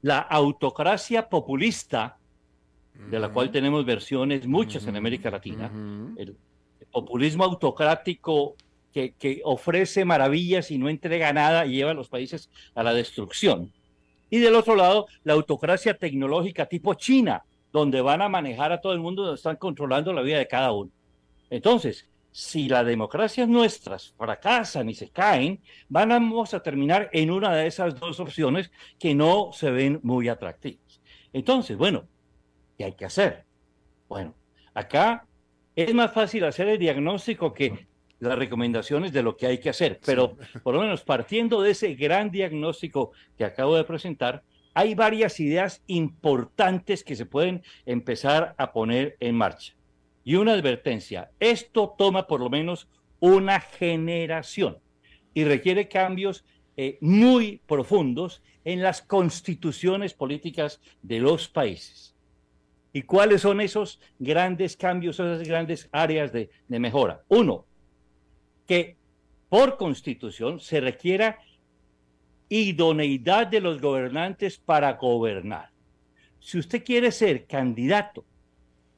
[0.00, 2.16] la autocracia populista,
[3.10, 5.70] de la cual tenemos versiones muchas en América Latina,
[6.16, 6.34] el,
[6.90, 8.56] populismo autocrático
[8.94, 12.94] que, que, ofrece maravillas y no entrega nada y lleva a los países a la
[12.94, 13.70] destrucción.
[14.30, 18.94] Y del otro lado, la autocracia tecnológica tipo China, donde van a manejar a todo
[18.94, 20.90] el mundo, donde están controlando la vida de cada uno.
[21.50, 27.66] Entonces, si las democracias nuestras fracasan y se caen, vamos a terminar en una de
[27.66, 31.00] esas dos opciones que no se ven muy atractivas.
[31.32, 32.08] Entonces, bueno,
[32.76, 33.44] ¿qué hay que hacer?
[34.08, 34.34] Bueno,
[34.74, 35.26] acá
[35.74, 37.86] es más fácil hacer el diagnóstico que
[38.20, 41.94] las recomendaciones de lo que hay que hacer, pero por lo menos partiendo de ese
[41.94, 44.42] gran diagnóstico que acabo de presentar,
[44.74, 49.74] hay varias ideas importantes que se pueden empezar a poner en marcha.
[50.28, 52.86] Y una advertencia, esto toma por lo menos
[53.18, 54.76] una generación
[55.32, 56.44] y requiere cambios
[56.76, 62.14] eh, muy profundos en las constituciones políticas de los países.
[62.92, 67.22] ¿Y cuáles son esos grandes cambios, esas grandes áreas de, de mejora?
[67.28, 67.64] Uno,
[68.66, 68.98] que
[69.48, 71.38] por constitución se requiera
[72.50, 75.70] idoneidad de los gobernantes para gobernar.
[76.38, 78.26] Si usted quiere ser candidato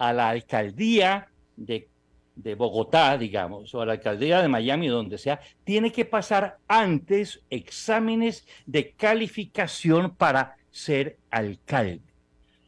[0.01, 1.89] a la alcaldía de,
[2.35, 7.43] de, Bogotá, digamos, o a la alcaldía de Miami, donde sea, tiene que pasar antes
[7.51, 12.11] exámenes de calificación para ser alcalde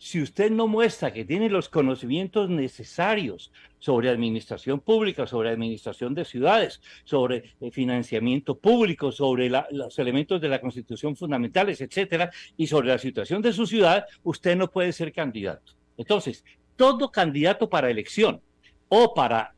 [0.02, 6.24] si usted no muestra que tiene los conocimientos necesarios sobre administración pública, sobre administración de
[6.24, 12.88] ciudades, sobre eh, financiamiento público, sobre los elementos de la constitución fundamentales, etcétera, y sobre
[12.88, 15.72] la situación de su ciudad, usted no puede ser candidato.
[15.96, 16.44] Entonces,
[16.82, 18.40] todo candidato para elección
[18.88, 19.54] o para,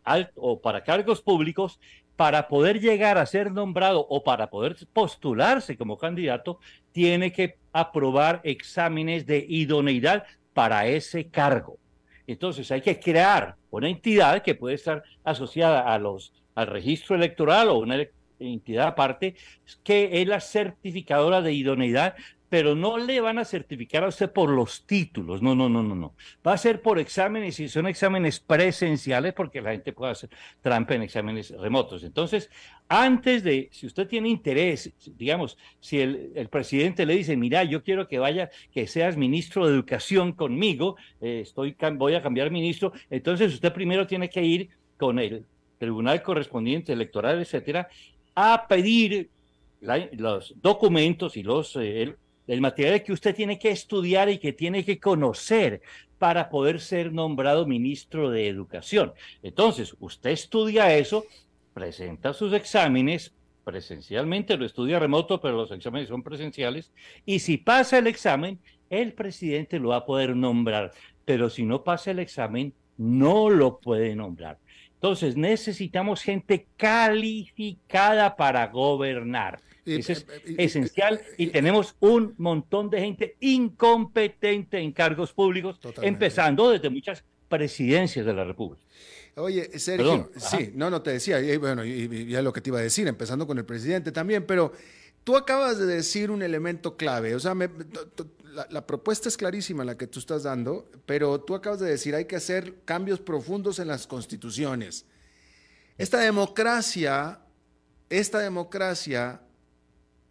[0.62, 1.80] para cargos públicos
[2.16, 6.60] para poder llegar a ser nombrado o para poder postularse como candidato,
[6.92, 11.78] tiene que aprobar exámenes de idoneidad para ese cargo.
[12.26, 17.70] Entonces hay que crear una entidad que puede estar asociada a los, al registro electoral
[17.70, 18.06] o una
[18.38, 19.34] entidad aparte,
[19.82, 22.16] que es la certificadora de idoneidad
[22.54, 25.96] pero no le van a certificar a usted por los títulos, no, no, no, no,
[25.96, 26.14] no.
[26.46, 30.30] Va a ser por exámenes y son exámenes presenciales porque la gente puede hacer
[30.60, 32.04] trampa en exámenes remotos.
[32.04, 32.48] Entonces,
[32.86, 38.06] antes de, si usted tiene interés, digamos, si el, presidente le dice, mira, yo quiero
[38.06, 43.52] que vaya, que seas ministro de educación conmigo, eh, estoy, voy a cambiar ministro, entonces
[43.52, 45.44] usted primero tiene que ir con el
[45.78, 47.88] tribunal correspondiente electoral, etcétera,
[48.36, 49.28] a pedir
[50.12, 52.14] los documentos y los eh,
[52.60, 55.80] material que usted tiene que estudiar y que tiene que conocer
[56.18, 59.12] para poder ser nombrado ministro de Educación.
[59.42, 61.24] Entonces, usted estudia eso,
[61.72, 63.34] presenta sus exámenes,
[63.64, 66.92] presencialmente lo estudia remoto, pero los exámenes son presenciales,
[67.24, 68.58] y si pasa el examen,
[68.90, 70.92] el presidente lo va a poder nombrar,
[71.24, 74.58] pero si no pasa el examen, no lo puede nombrar.
[74.94, 79.60] Entonces, necesitamos gente calificada para gobernar.
[79.86, 80.26] Eso es
[80.56, 88.24] esencial y tenemos un montón de gente incompetente en cargos públicos, empezando desde muchas presidencias
[88.24, 88.82] de la República.
[89.36, 92.78] Oye, Sergio, sí, no, no te decía, y bueno, y, ya lo que te iba
[92.78, 94.72] a decir, empezando con el presidente también, pero
[95.24, 99.98] tú acabas de decir un elemento clave, o sea, la, la, propuesta es clarísima la
[99.98, 103.88] que tú estás dando, pero tú acabas de decir hay que hacer cambios profundos en
[103.88, 105.06] las constituciones.
[105.98, 107.40] Esta democracia,
[108.10, 109.43] esta democracia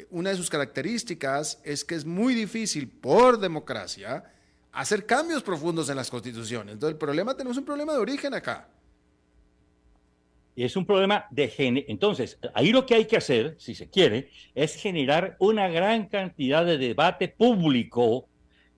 [0.09, 4.23] una de sus características es que es muy difícil por democracia
[4.71, 6.73] hacer cambios profundos en las constituciones.
[6.73, 8.67] Entonces, el problema, tenemos un problema de origen acá.
[10.55, 11.85] Y es un problema de género.
[11.89, 16.65] Entonces, ahí lo que hay que hacer, si se quiere, es generar una gran cantidad
[16.65, 18.27] de debate público,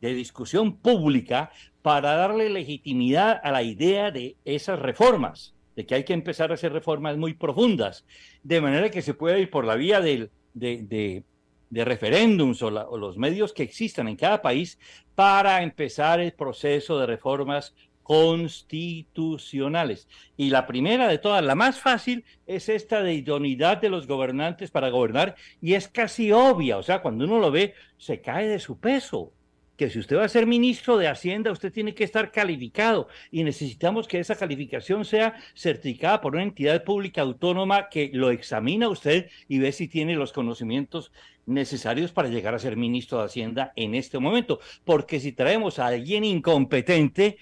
[0.02, 1.52] de discusión pública,
[1.82, 6.56] para darle legitimidad a la idea de esas reformas, de que hay que empezar a
[6.56, 8.06] hacer reformas muy profundas,
[8.44, 11.24] de manera que se pueda ir por la vía del de,
[11.70, 14.80] de, referéndums o, los medios que existan en cada país
[15.14, 20.08] para empezar el proceso de reformas constitucionales.
[20.38, 24.72] Y la primera de todas, la más fácil, es esta de idoneidad de los gobernantes
[24.72, 28.60] para gobernar y es casi obvia, o sea, cuando uno lo ve, se cae de
[28.60, 29.34] su peso
[29.78, 33.44] que si usted va a ser ministro de Hacienda, usted tiene que estar calificado y
[33.44, 39.30] necesitamos que esa calificación sea certificada por una entidad pública autónoma que lo examina usted
[39.48, 41.12] y ve si tiene los conocimientos
[41.46, 44.60] necesarios para llegar a ser ministro de Hacienda en este momento.
[44.84, 47.38] Porque si traemos a alguien incompetente,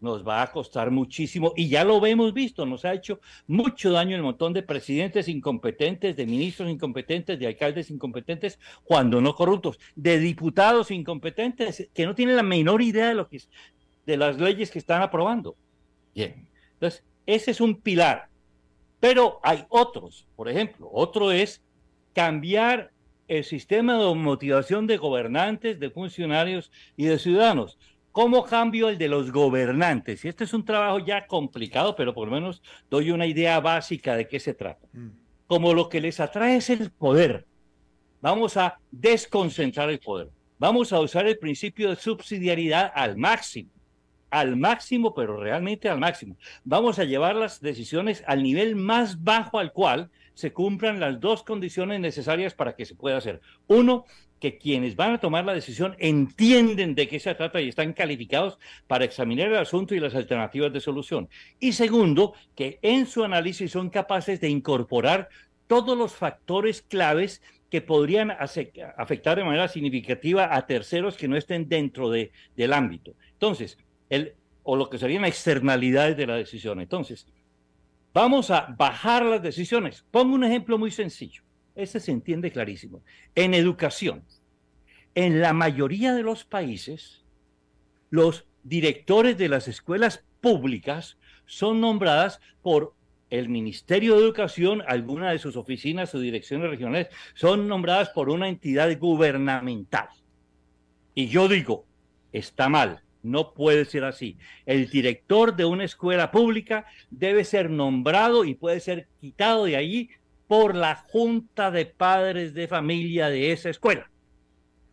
[0.00, 4.16] nos va a costar muchísimo y ya lo hemos visto, nos ha hecho mucho daño
[4.16, 10.18] el montón de presidentes incompetentes, de ministros incompetentes, de alcaldes incompetentes, cuando no corruptos, de
[10.18, 13.48] diputados incompetentes que no tienen la menor idea de lo que es,
[14.06, 15.56] de las leyes que están aprobando.
[16.14, 18.28] Bien, entonces ese es un pilar,
[19.00, 21.62] pero hay otros, por ejemplo, otro es
[22.14, 22.90] cambiar
[23.28, 27.78] el sistema de motivación de gobernantes, de funcionarios y de ciudadanos.
[28.18, 30.24] ¿Cómo cambio el de los gobernantes?
[30.24, 32.60] Y este es un trabajo ya complicado, pero por lo menos
[32.90, 34.88] doy una idea básica de qué se trata.
[34.92, 35.10] Mm.
[35.46, 37.46] Como lo que les atrae es el poder,
[38.20, 40.30] vamos a desconcentrar el poder.
[40.58, 43.70] Vamos a usar el principio de subsidiariedad al máximo,
[44.30, 46.36] al máximo, pero realmente al máximo.
[46.64, 51.44] Vamos a llevar las decisiones al nivel más bajo al cual se cumplan las dos
[51.44, 53.40] condiciones necesarias para que se pueda hacer.
[53.68, 54.06] Uno,
[54.40, 58.58] que quienes van a tomar la decisión entienden de qué se trata y están calificados
[58.86, 61.28] para examinar el asunto y las alternativas de solución.
[61.58, 65.28] Y segundo, que en su análisis son capaces de incorporar
[65.66, 71.68] todos los factores claves que podrían afectar de manera significativa a terceros que no estén
[71.68, 73.14] dentro de, del ámbito.
[73.32, 73.76] Entonces,
[74.08, 76.80] el, o lo que serían externalidades de la decisión.
[76.80, 77.26] Entonces,
[78.14, 80.04] vamos a bajar las decisiones.
[80.10, 81.42] Pongo un ejemplo muy sencillo.
[81.78, 83.04] Ese se entiende clarísimo.
[83.36, 84.24] En educación,
[85.14, 87.22] en la mayoría de los países,
[88.10, 92.94] los directores de las escuelas públicas son nombradas por
[93.30, 98.48] el Ministerio de Educación, alguna de sus oficinas o direcciones regionales son nombradas por una
[98.48, 100.08] entidad gubernamental.
[101.14, 101.86] Y yo digo,
[102.32, 104.36] está mal, no puede ser así.
[104.66, 110.10] El director de una escuela pública debe ser nombrado y puede ser quitado de allí
[110.48, 114.10] por la junta de padres de familia de esa escuela,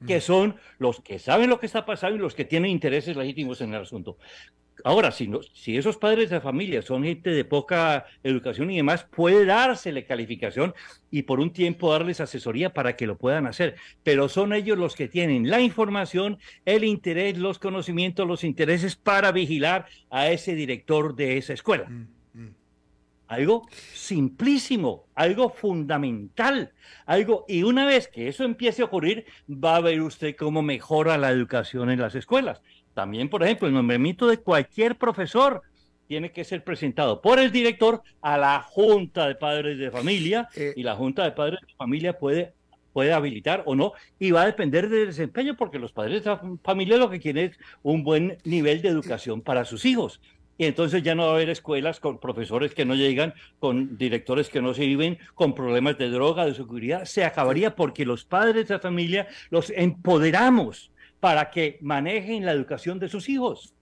[0.05, 0.21] que mm.
[0.21, 3.73] son los que saben lo que está pasando y los que tienen intereses legítimos en
[3.73, 4.17] el asunto.
[4.83, 9.45] Ahora, si, si esos padres de familia son gente de poca educación y demás, puede
[9.45, 10.75] dársele calificación
[11.09, 13.75] y por un tiempo darles asesoría para que lo puedan hacer.
[14.03, 19.31] Pero son ellos los que tienen la información, el interés, los conocimientos, los intereses para
[19.31, 21.85] vigilar a ese director de esa escuela.
[21.85, 22.14] Mm
[23.27, 26.71] algo simplísimo, algo fundamental,
[27.05, 31.17] algo, y una vez que eso empiece a ocurrir, va a ver usted cómo mejora
[31.17, 32.61] la educación en las escuelas.
[32.93, 35.61] También, por ejemplo, el nombramiento de cualquier profesor
[36.07, 40.73] tiene que ser presentado por el director a la Junta de Padres de Familia eh.
[40.75, 42.53] y la Junta de Padres de Familia puede
[42.95, 46.95] puede habilitar o no, y va a depender del desempeño, porque los padres de familia
[46.95, 50.21] lo que quieren es un buen nivel de educación para sus hijos
[50.57, 54.49] y entonces ya no va a haber escuelas con profesores que no llegan, con directores
[54.49, 57.05] que no sirven, con problemas de droga, de seguridad.
[57.05, 63.09] Se acabaría porque los padres de familia los empoderamos para que manejen la educación de
[63.09, 63.73] sus hijos.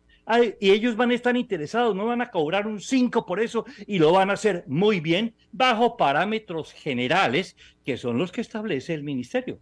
[0.61, 3.99] y ellos van a estar interesados, no van a cobrar un 5 por eso y
[3.99, 9.03] lo van a hacer muy bien bajo parámetros generales que son los que establece el
[9.03, 9.59] ministerio.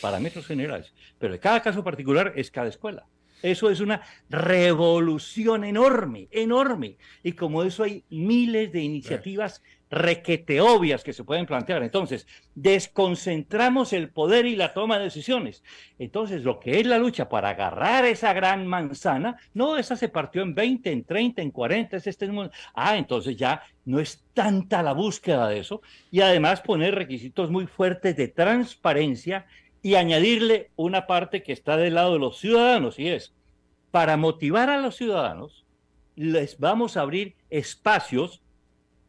[0.00, 0.92] parámetros generales.
[1.18, 3.06] Pero en cada caso particular es cada escuela.
[3.42, 6.96] Eso es una revolución enorme, enorme.
[7.22, 11.82] Y como eso hay miles de iniciativas requete obvias que se pueden plantear.
[11.82, 15.62] Entonces, desconcentramos el poder y la toma de decisiones.
[15.98, 20.42] Entonces, lo que es la lucha para agarrar esa gran manzana, no, esa se partió
[20.42, 22.28] en 20, en 30, en 40, es este
[22.74, 25.80] Ah, entonces ya no es tanta la búsqueda de eso.
[26.10, 29.46] Y además poner requisitos muy fuertes de transparencia
[29.82, 33.34] y añadirle una parte que está del lado de los ciudadanos y es,
[33.90, 35.64] para motivar a los ciudadanos,
[36.16, 38.42] les vamos a abrir espacios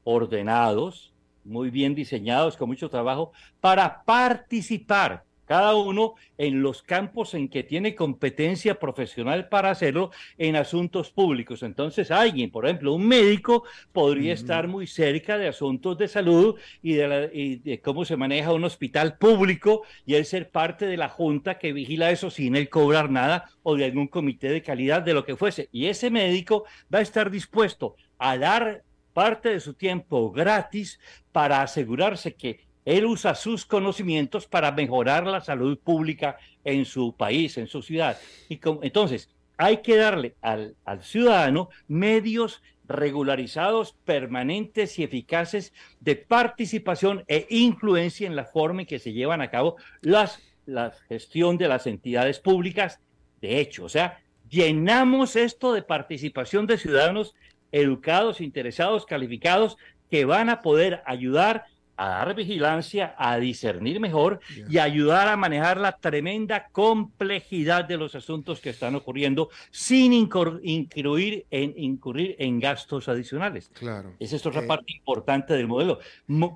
[0.03, 1.13] ordenados,
[1.43, 7.63] muy bien diseñados, con mucho trabajo, para participar cada uno en los campos en que
[7.63, 11.63] tiene competencia profesional para hacerlo en asuntos públicos.
[11.63, 16.93] Entonces, alguien, por ejemplo, un médico, podría estar muy cerca de asuntos de salud y
[16.93, 21.73] de, cómo se maneja un hospital público y él ser parte de la junta que
[21.73, 25.35] vigila eso sin él cobrar nada o de algún comité de calidad de lo que
[25.35, 25.67] fuese.
[25.71, 28.83] Y ese médico va a estar dispuesto a dar
[29.13, 30.99] parte de su tiempo gratis
[31.31, 37.57] para asegurarse que él usa sus conocimientos para mejorar la salud pública en su país,
[37.59, 38.17] en su ciudad.
[38.49, 47.23] Y entonces, hay que darle al, al ciudadano medios regularizados, permanentes y eficaces de participación
[47.27, 51.67] e influencia en la forma en que se llevan a cabo las, la gestión de
[51.67, 52.99] las entidades públicas.
[53.39, 54.19] De hecho, o sea,
[54.49, 57.35] llenamos esto de participación de ciudadanos
[57.71, 59.77] educados, interesados, calificados,
[60.09, 61.65] que van a poder ayudar
[61.99, 64.39] a dar vigilancia, a discernir mejor
[64.69, 71.45] y ayudar a manejar la tremenda complejidad de los asuntos que están ocurriendo sin incurrir
[71.51, 73.69] en, incurrir en gastos adicionales.
[73.73, 74.13] Claro.
[74.17, 75.99] Esa es otra eh, parte importante del modelo.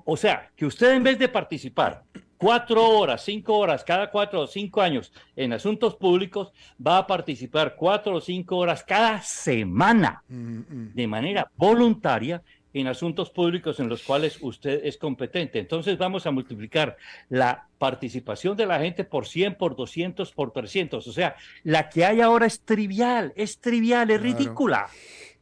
[0.06, 2.04] O sea, que usted en vez de participar
[2.38, 6.52] cuatro horas, cinco horas, cada cuatro o cinco años en asuntos públicos,
[6.84, 10.94] va a participar cuatro o cinco horas cada semana mm, mm.
[10.94, 12.42] de manera voluntaria
[12.74, 15.58] en asuntos públicos en los cuales usted es competente.
[15.58, 16.96] Entonces vamos a multiplicar
[17.30, 21.06] la participación de la gente por 100, por 200, por 300.
[21.06, 24.88] O sea, la que hay ahora es trivial, es trivial, es ridícula.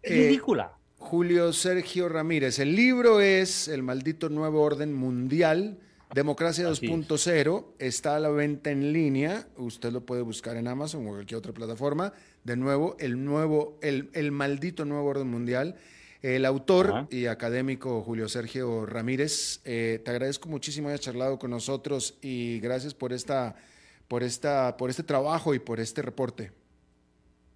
[0.03, 0.73] Es eh, ridícula.
[0.99, 5.79] Julio Sergio Ramírez, el libro es El maldito nuevo orden mundial.
[6.15, 9.47] Democracia 2.0 está a la venta en línea.
[9.57, 12.13] Usted lo puede buscar en Amazon o cualquier otra plataforma.
[12.45, 15.77] De nuevo, el nuevo, el, el maldito nuevo orden mundial.
[16.23, 21.51] El autor y académico Julio Sergio Ramírez, eh, te agradezco muchísimo que hayas charlado con
[21.51, 23.57] nosotros y gracias por esta,
[24.07, 26.53] por esta, por este trabajo y por este reporte.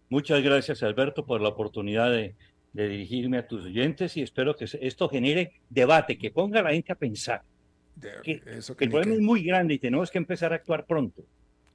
[0.08, 2.34] Muchas gracias, Alberto, por la oportunidad de,
[2.72, 6.92] dirigirme a tus oyentes y espero que esto genere debate, que ponga a la gente
[6.92, 7.42] a pensar.
[8.22, 11.22] que, el problema es muy grande y tenemos que empezar a actuar pronto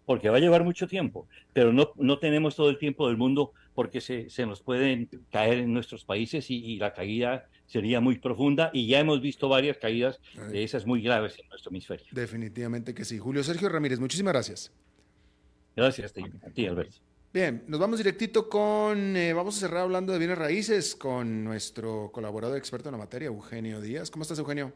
[0.06, 3.54] porque va a llevar mucho tiempo, pero no, no tenemos todo el tiempo del mundo
[3.74, 8.70] porque se, se nos pueden caer en nuestros países y, la caída sería muy profunda
[8.74, 10.20] y ya hemos visto varias caídas
[10.52, 12.06] de esas muy graves en nuestro hemisferio.
[12.12, 13.18] Definitivamente que sí.
[13.18, 14.72] Julio Sergio Ramírez, muchísimas gracias.
[15.76, 16.98] Gracias a ti, Alberto.
[17.34, 22.12] Bien, nos vamos directito con, eh, vamos a cerrar hablando de bienes raíces con nuestro
[22.12, 24.12] colaborador experto en la materia, Eugenio Díaz.
[24.12, 24.74] ¿Cómo estás, Eugenio?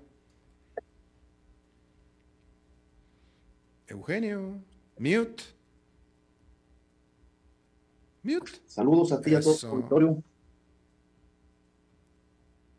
[3.88, 4.64] Eugenio.
[4.98, 5.44] Mute.
[8.24, 8.52] Mute.
[8.66, 10.24] Saludos a ti y a todo el auditorio.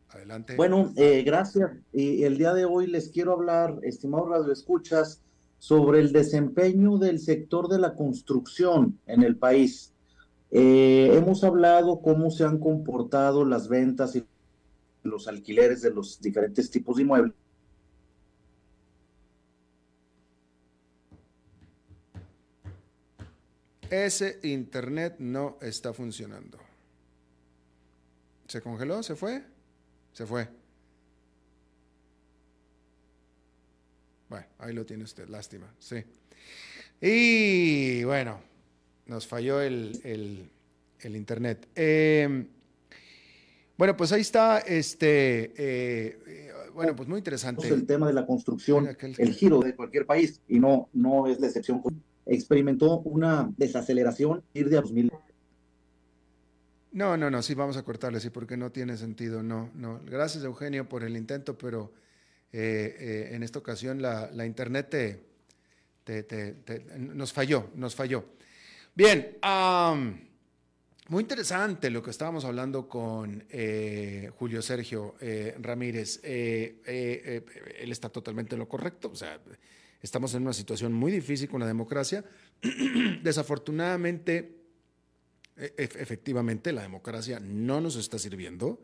[0.09, 0.55] Adelante.
[0.55, 1.71] Bueno, eh, gracias.
[1.93, 5.21] Y el día de hoy les quiero hablar, estimados radioescuchas,
[5.59, 9.93] sobre el desempeño del sector de la construcción en el país.
[10.49, 14.25] Eh, hemos hablado cómo se han comportado las ventas y
[15.03, 17.33] los alquileres de los diferentes tipos de inmuebles
[23.89, 26.57] Ese internet no está funcionando.
[28.47, 29.03] ¿Se congeló?
[29.03, 29.43] ¿Se fue?
[30.13, 30.47] Se fue.
[34.29, 36.03] Bueno, ahí lo tiene usted, lástima, sí.
[36.99, 38.39] Y bueno,
[39.05, 40.49] nos falló el,
[41.03, 41.67] internet.
[41.75, 42.47] Em,
[43.77, 47.67] bueno, pues ahí está, este, eh, eh, bueno, pues muy interesante.
[47.67, 51.47] El tema de la construcción, el giro de cualquier país, y no, no es la
[51.47, 51.81] excepción
[52.29, 55.11] experimentó una desaceleración ir de a 2000.
[56.91, 60.01] No, no, no, sí, vamos a cortarle, sí, porque no tiene sentido, no, no.
[60.05, 61.93] Gracias, Eugenio, por el intento, pero
[62.51, 64.89] eh, eh, en esta ocasión la, Internet
[66.03, 66.55] te,
[66.97, 68.25] nos falló, nos falló.
[68.95, 69.37] Bien,
[71.09, 75.15] muy interesante lo que estábamos hablando con eh, Julio Sergio
[75.59, 76.21] Ramírez.
[76.23, 79.39] él está totalmente en lo correcto, o sea
[80.01, 82.23] Estamos en una situación muy difícil con la democracia.
[83.23, 84.57] Desafortunadamente,
[85.55, 88.79] e, efectivamente, la democracia no nos está sirviendo.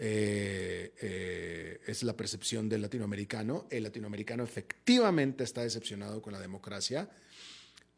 [0.00, 3.66] Eh, eh, es la percepción del latinoamericano.
[3.68, 7.10] El latinoamericano efectivamente está decepcionado con la democracia.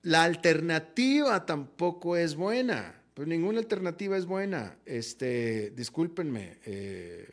[0.02, 3.02] La alternativa tampoco es buena.
[3.12, 4.78] Pues ninguna alternativa es buena.
[4.86, 6.56] Este, discúlpenme.
[6.64, 7.28] Eh,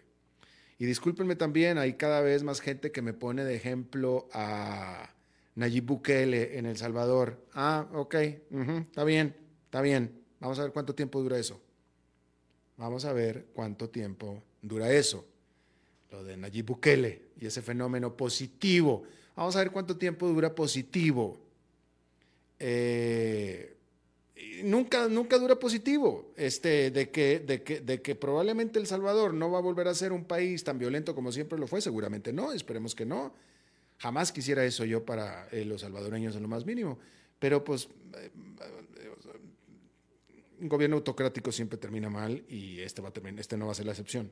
[0.80, 5.14] y discúlpenme también, hay cada vez más gente que me pone de ejemplo a
[5.56, 7.44] Nayib Bukele en El Salvador.
[7.54, 10.22] Ah, ok, está bien, está bien.
[10.40, 11.60] Vamos a ver cuánto tiempo dura eso.
[12.78, 15.26] Vamos a ver cuánto tiempo dura eso.
[16.12, 19.04] Lo de Nayib Bukele y ese fenómeno positivo.
[19.36, 21.40] Vamos a ver cuánto tiempo dura positivo.
[22.60, 23.77] Eh,
[24.64, 29.52] nunca, nunca dura positivo, este, de, que, de, que, de que probablemente El Salvador no
[29.52, 32.52] va a volver a ser un país tan violento como siempre lo fue, seguramente no,
[32.52, 33.34] esperemos que no.
[34.00, 37.00] Jamás quisiera eso yo para eh, los salvadoreños en lo más mínimo,
[37.40, 38.32] pero pues eh,
[40.60, 43.76] un gobierno autocrático siempre termina mal y este, va a terminar, este no va a
[43.76, 44.32] ser la excepción.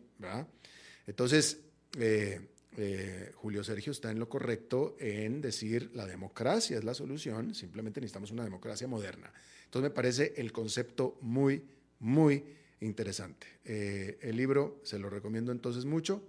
[1.06, 1.60] Entonces,
[1.98, 8.02] eh, Julio Sergio está en lo correcto en decir la democracia es la solución, simplemente
[8.02, 9.32] necesitamos una democracia moderna.
[9.76, 11.62] Entonces me parece el concepto muy,
[12.00, 12.46] muy
[12.80, 13.46] interesante.
[13.66, 16.24] Eh, el libro se lo recomiendo entonces mucho,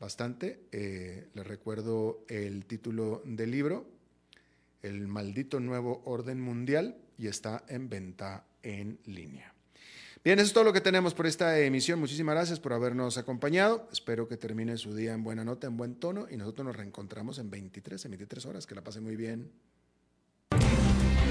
[0.00, 0.64] bastante.
[0.72, 3.86] Eh, le recuerdo el título del libro,
[4.82, 9.54] El maldito nuevo orden mundial, y está en venta en línea.
[10.24, 12.00] Bien, eso es todo lo que tenemos por esta emisión.
[12.00, 13.88] Muchísimas gracias por habernos acompañado.
[13.92, 17.38] Espero que termine su día en buena nota, en buen tono, y nosotros nos reencontramos
[17.38, 18.66] en 23, en 23 horas.
[18.66, 19.52] Que la pase muy bien.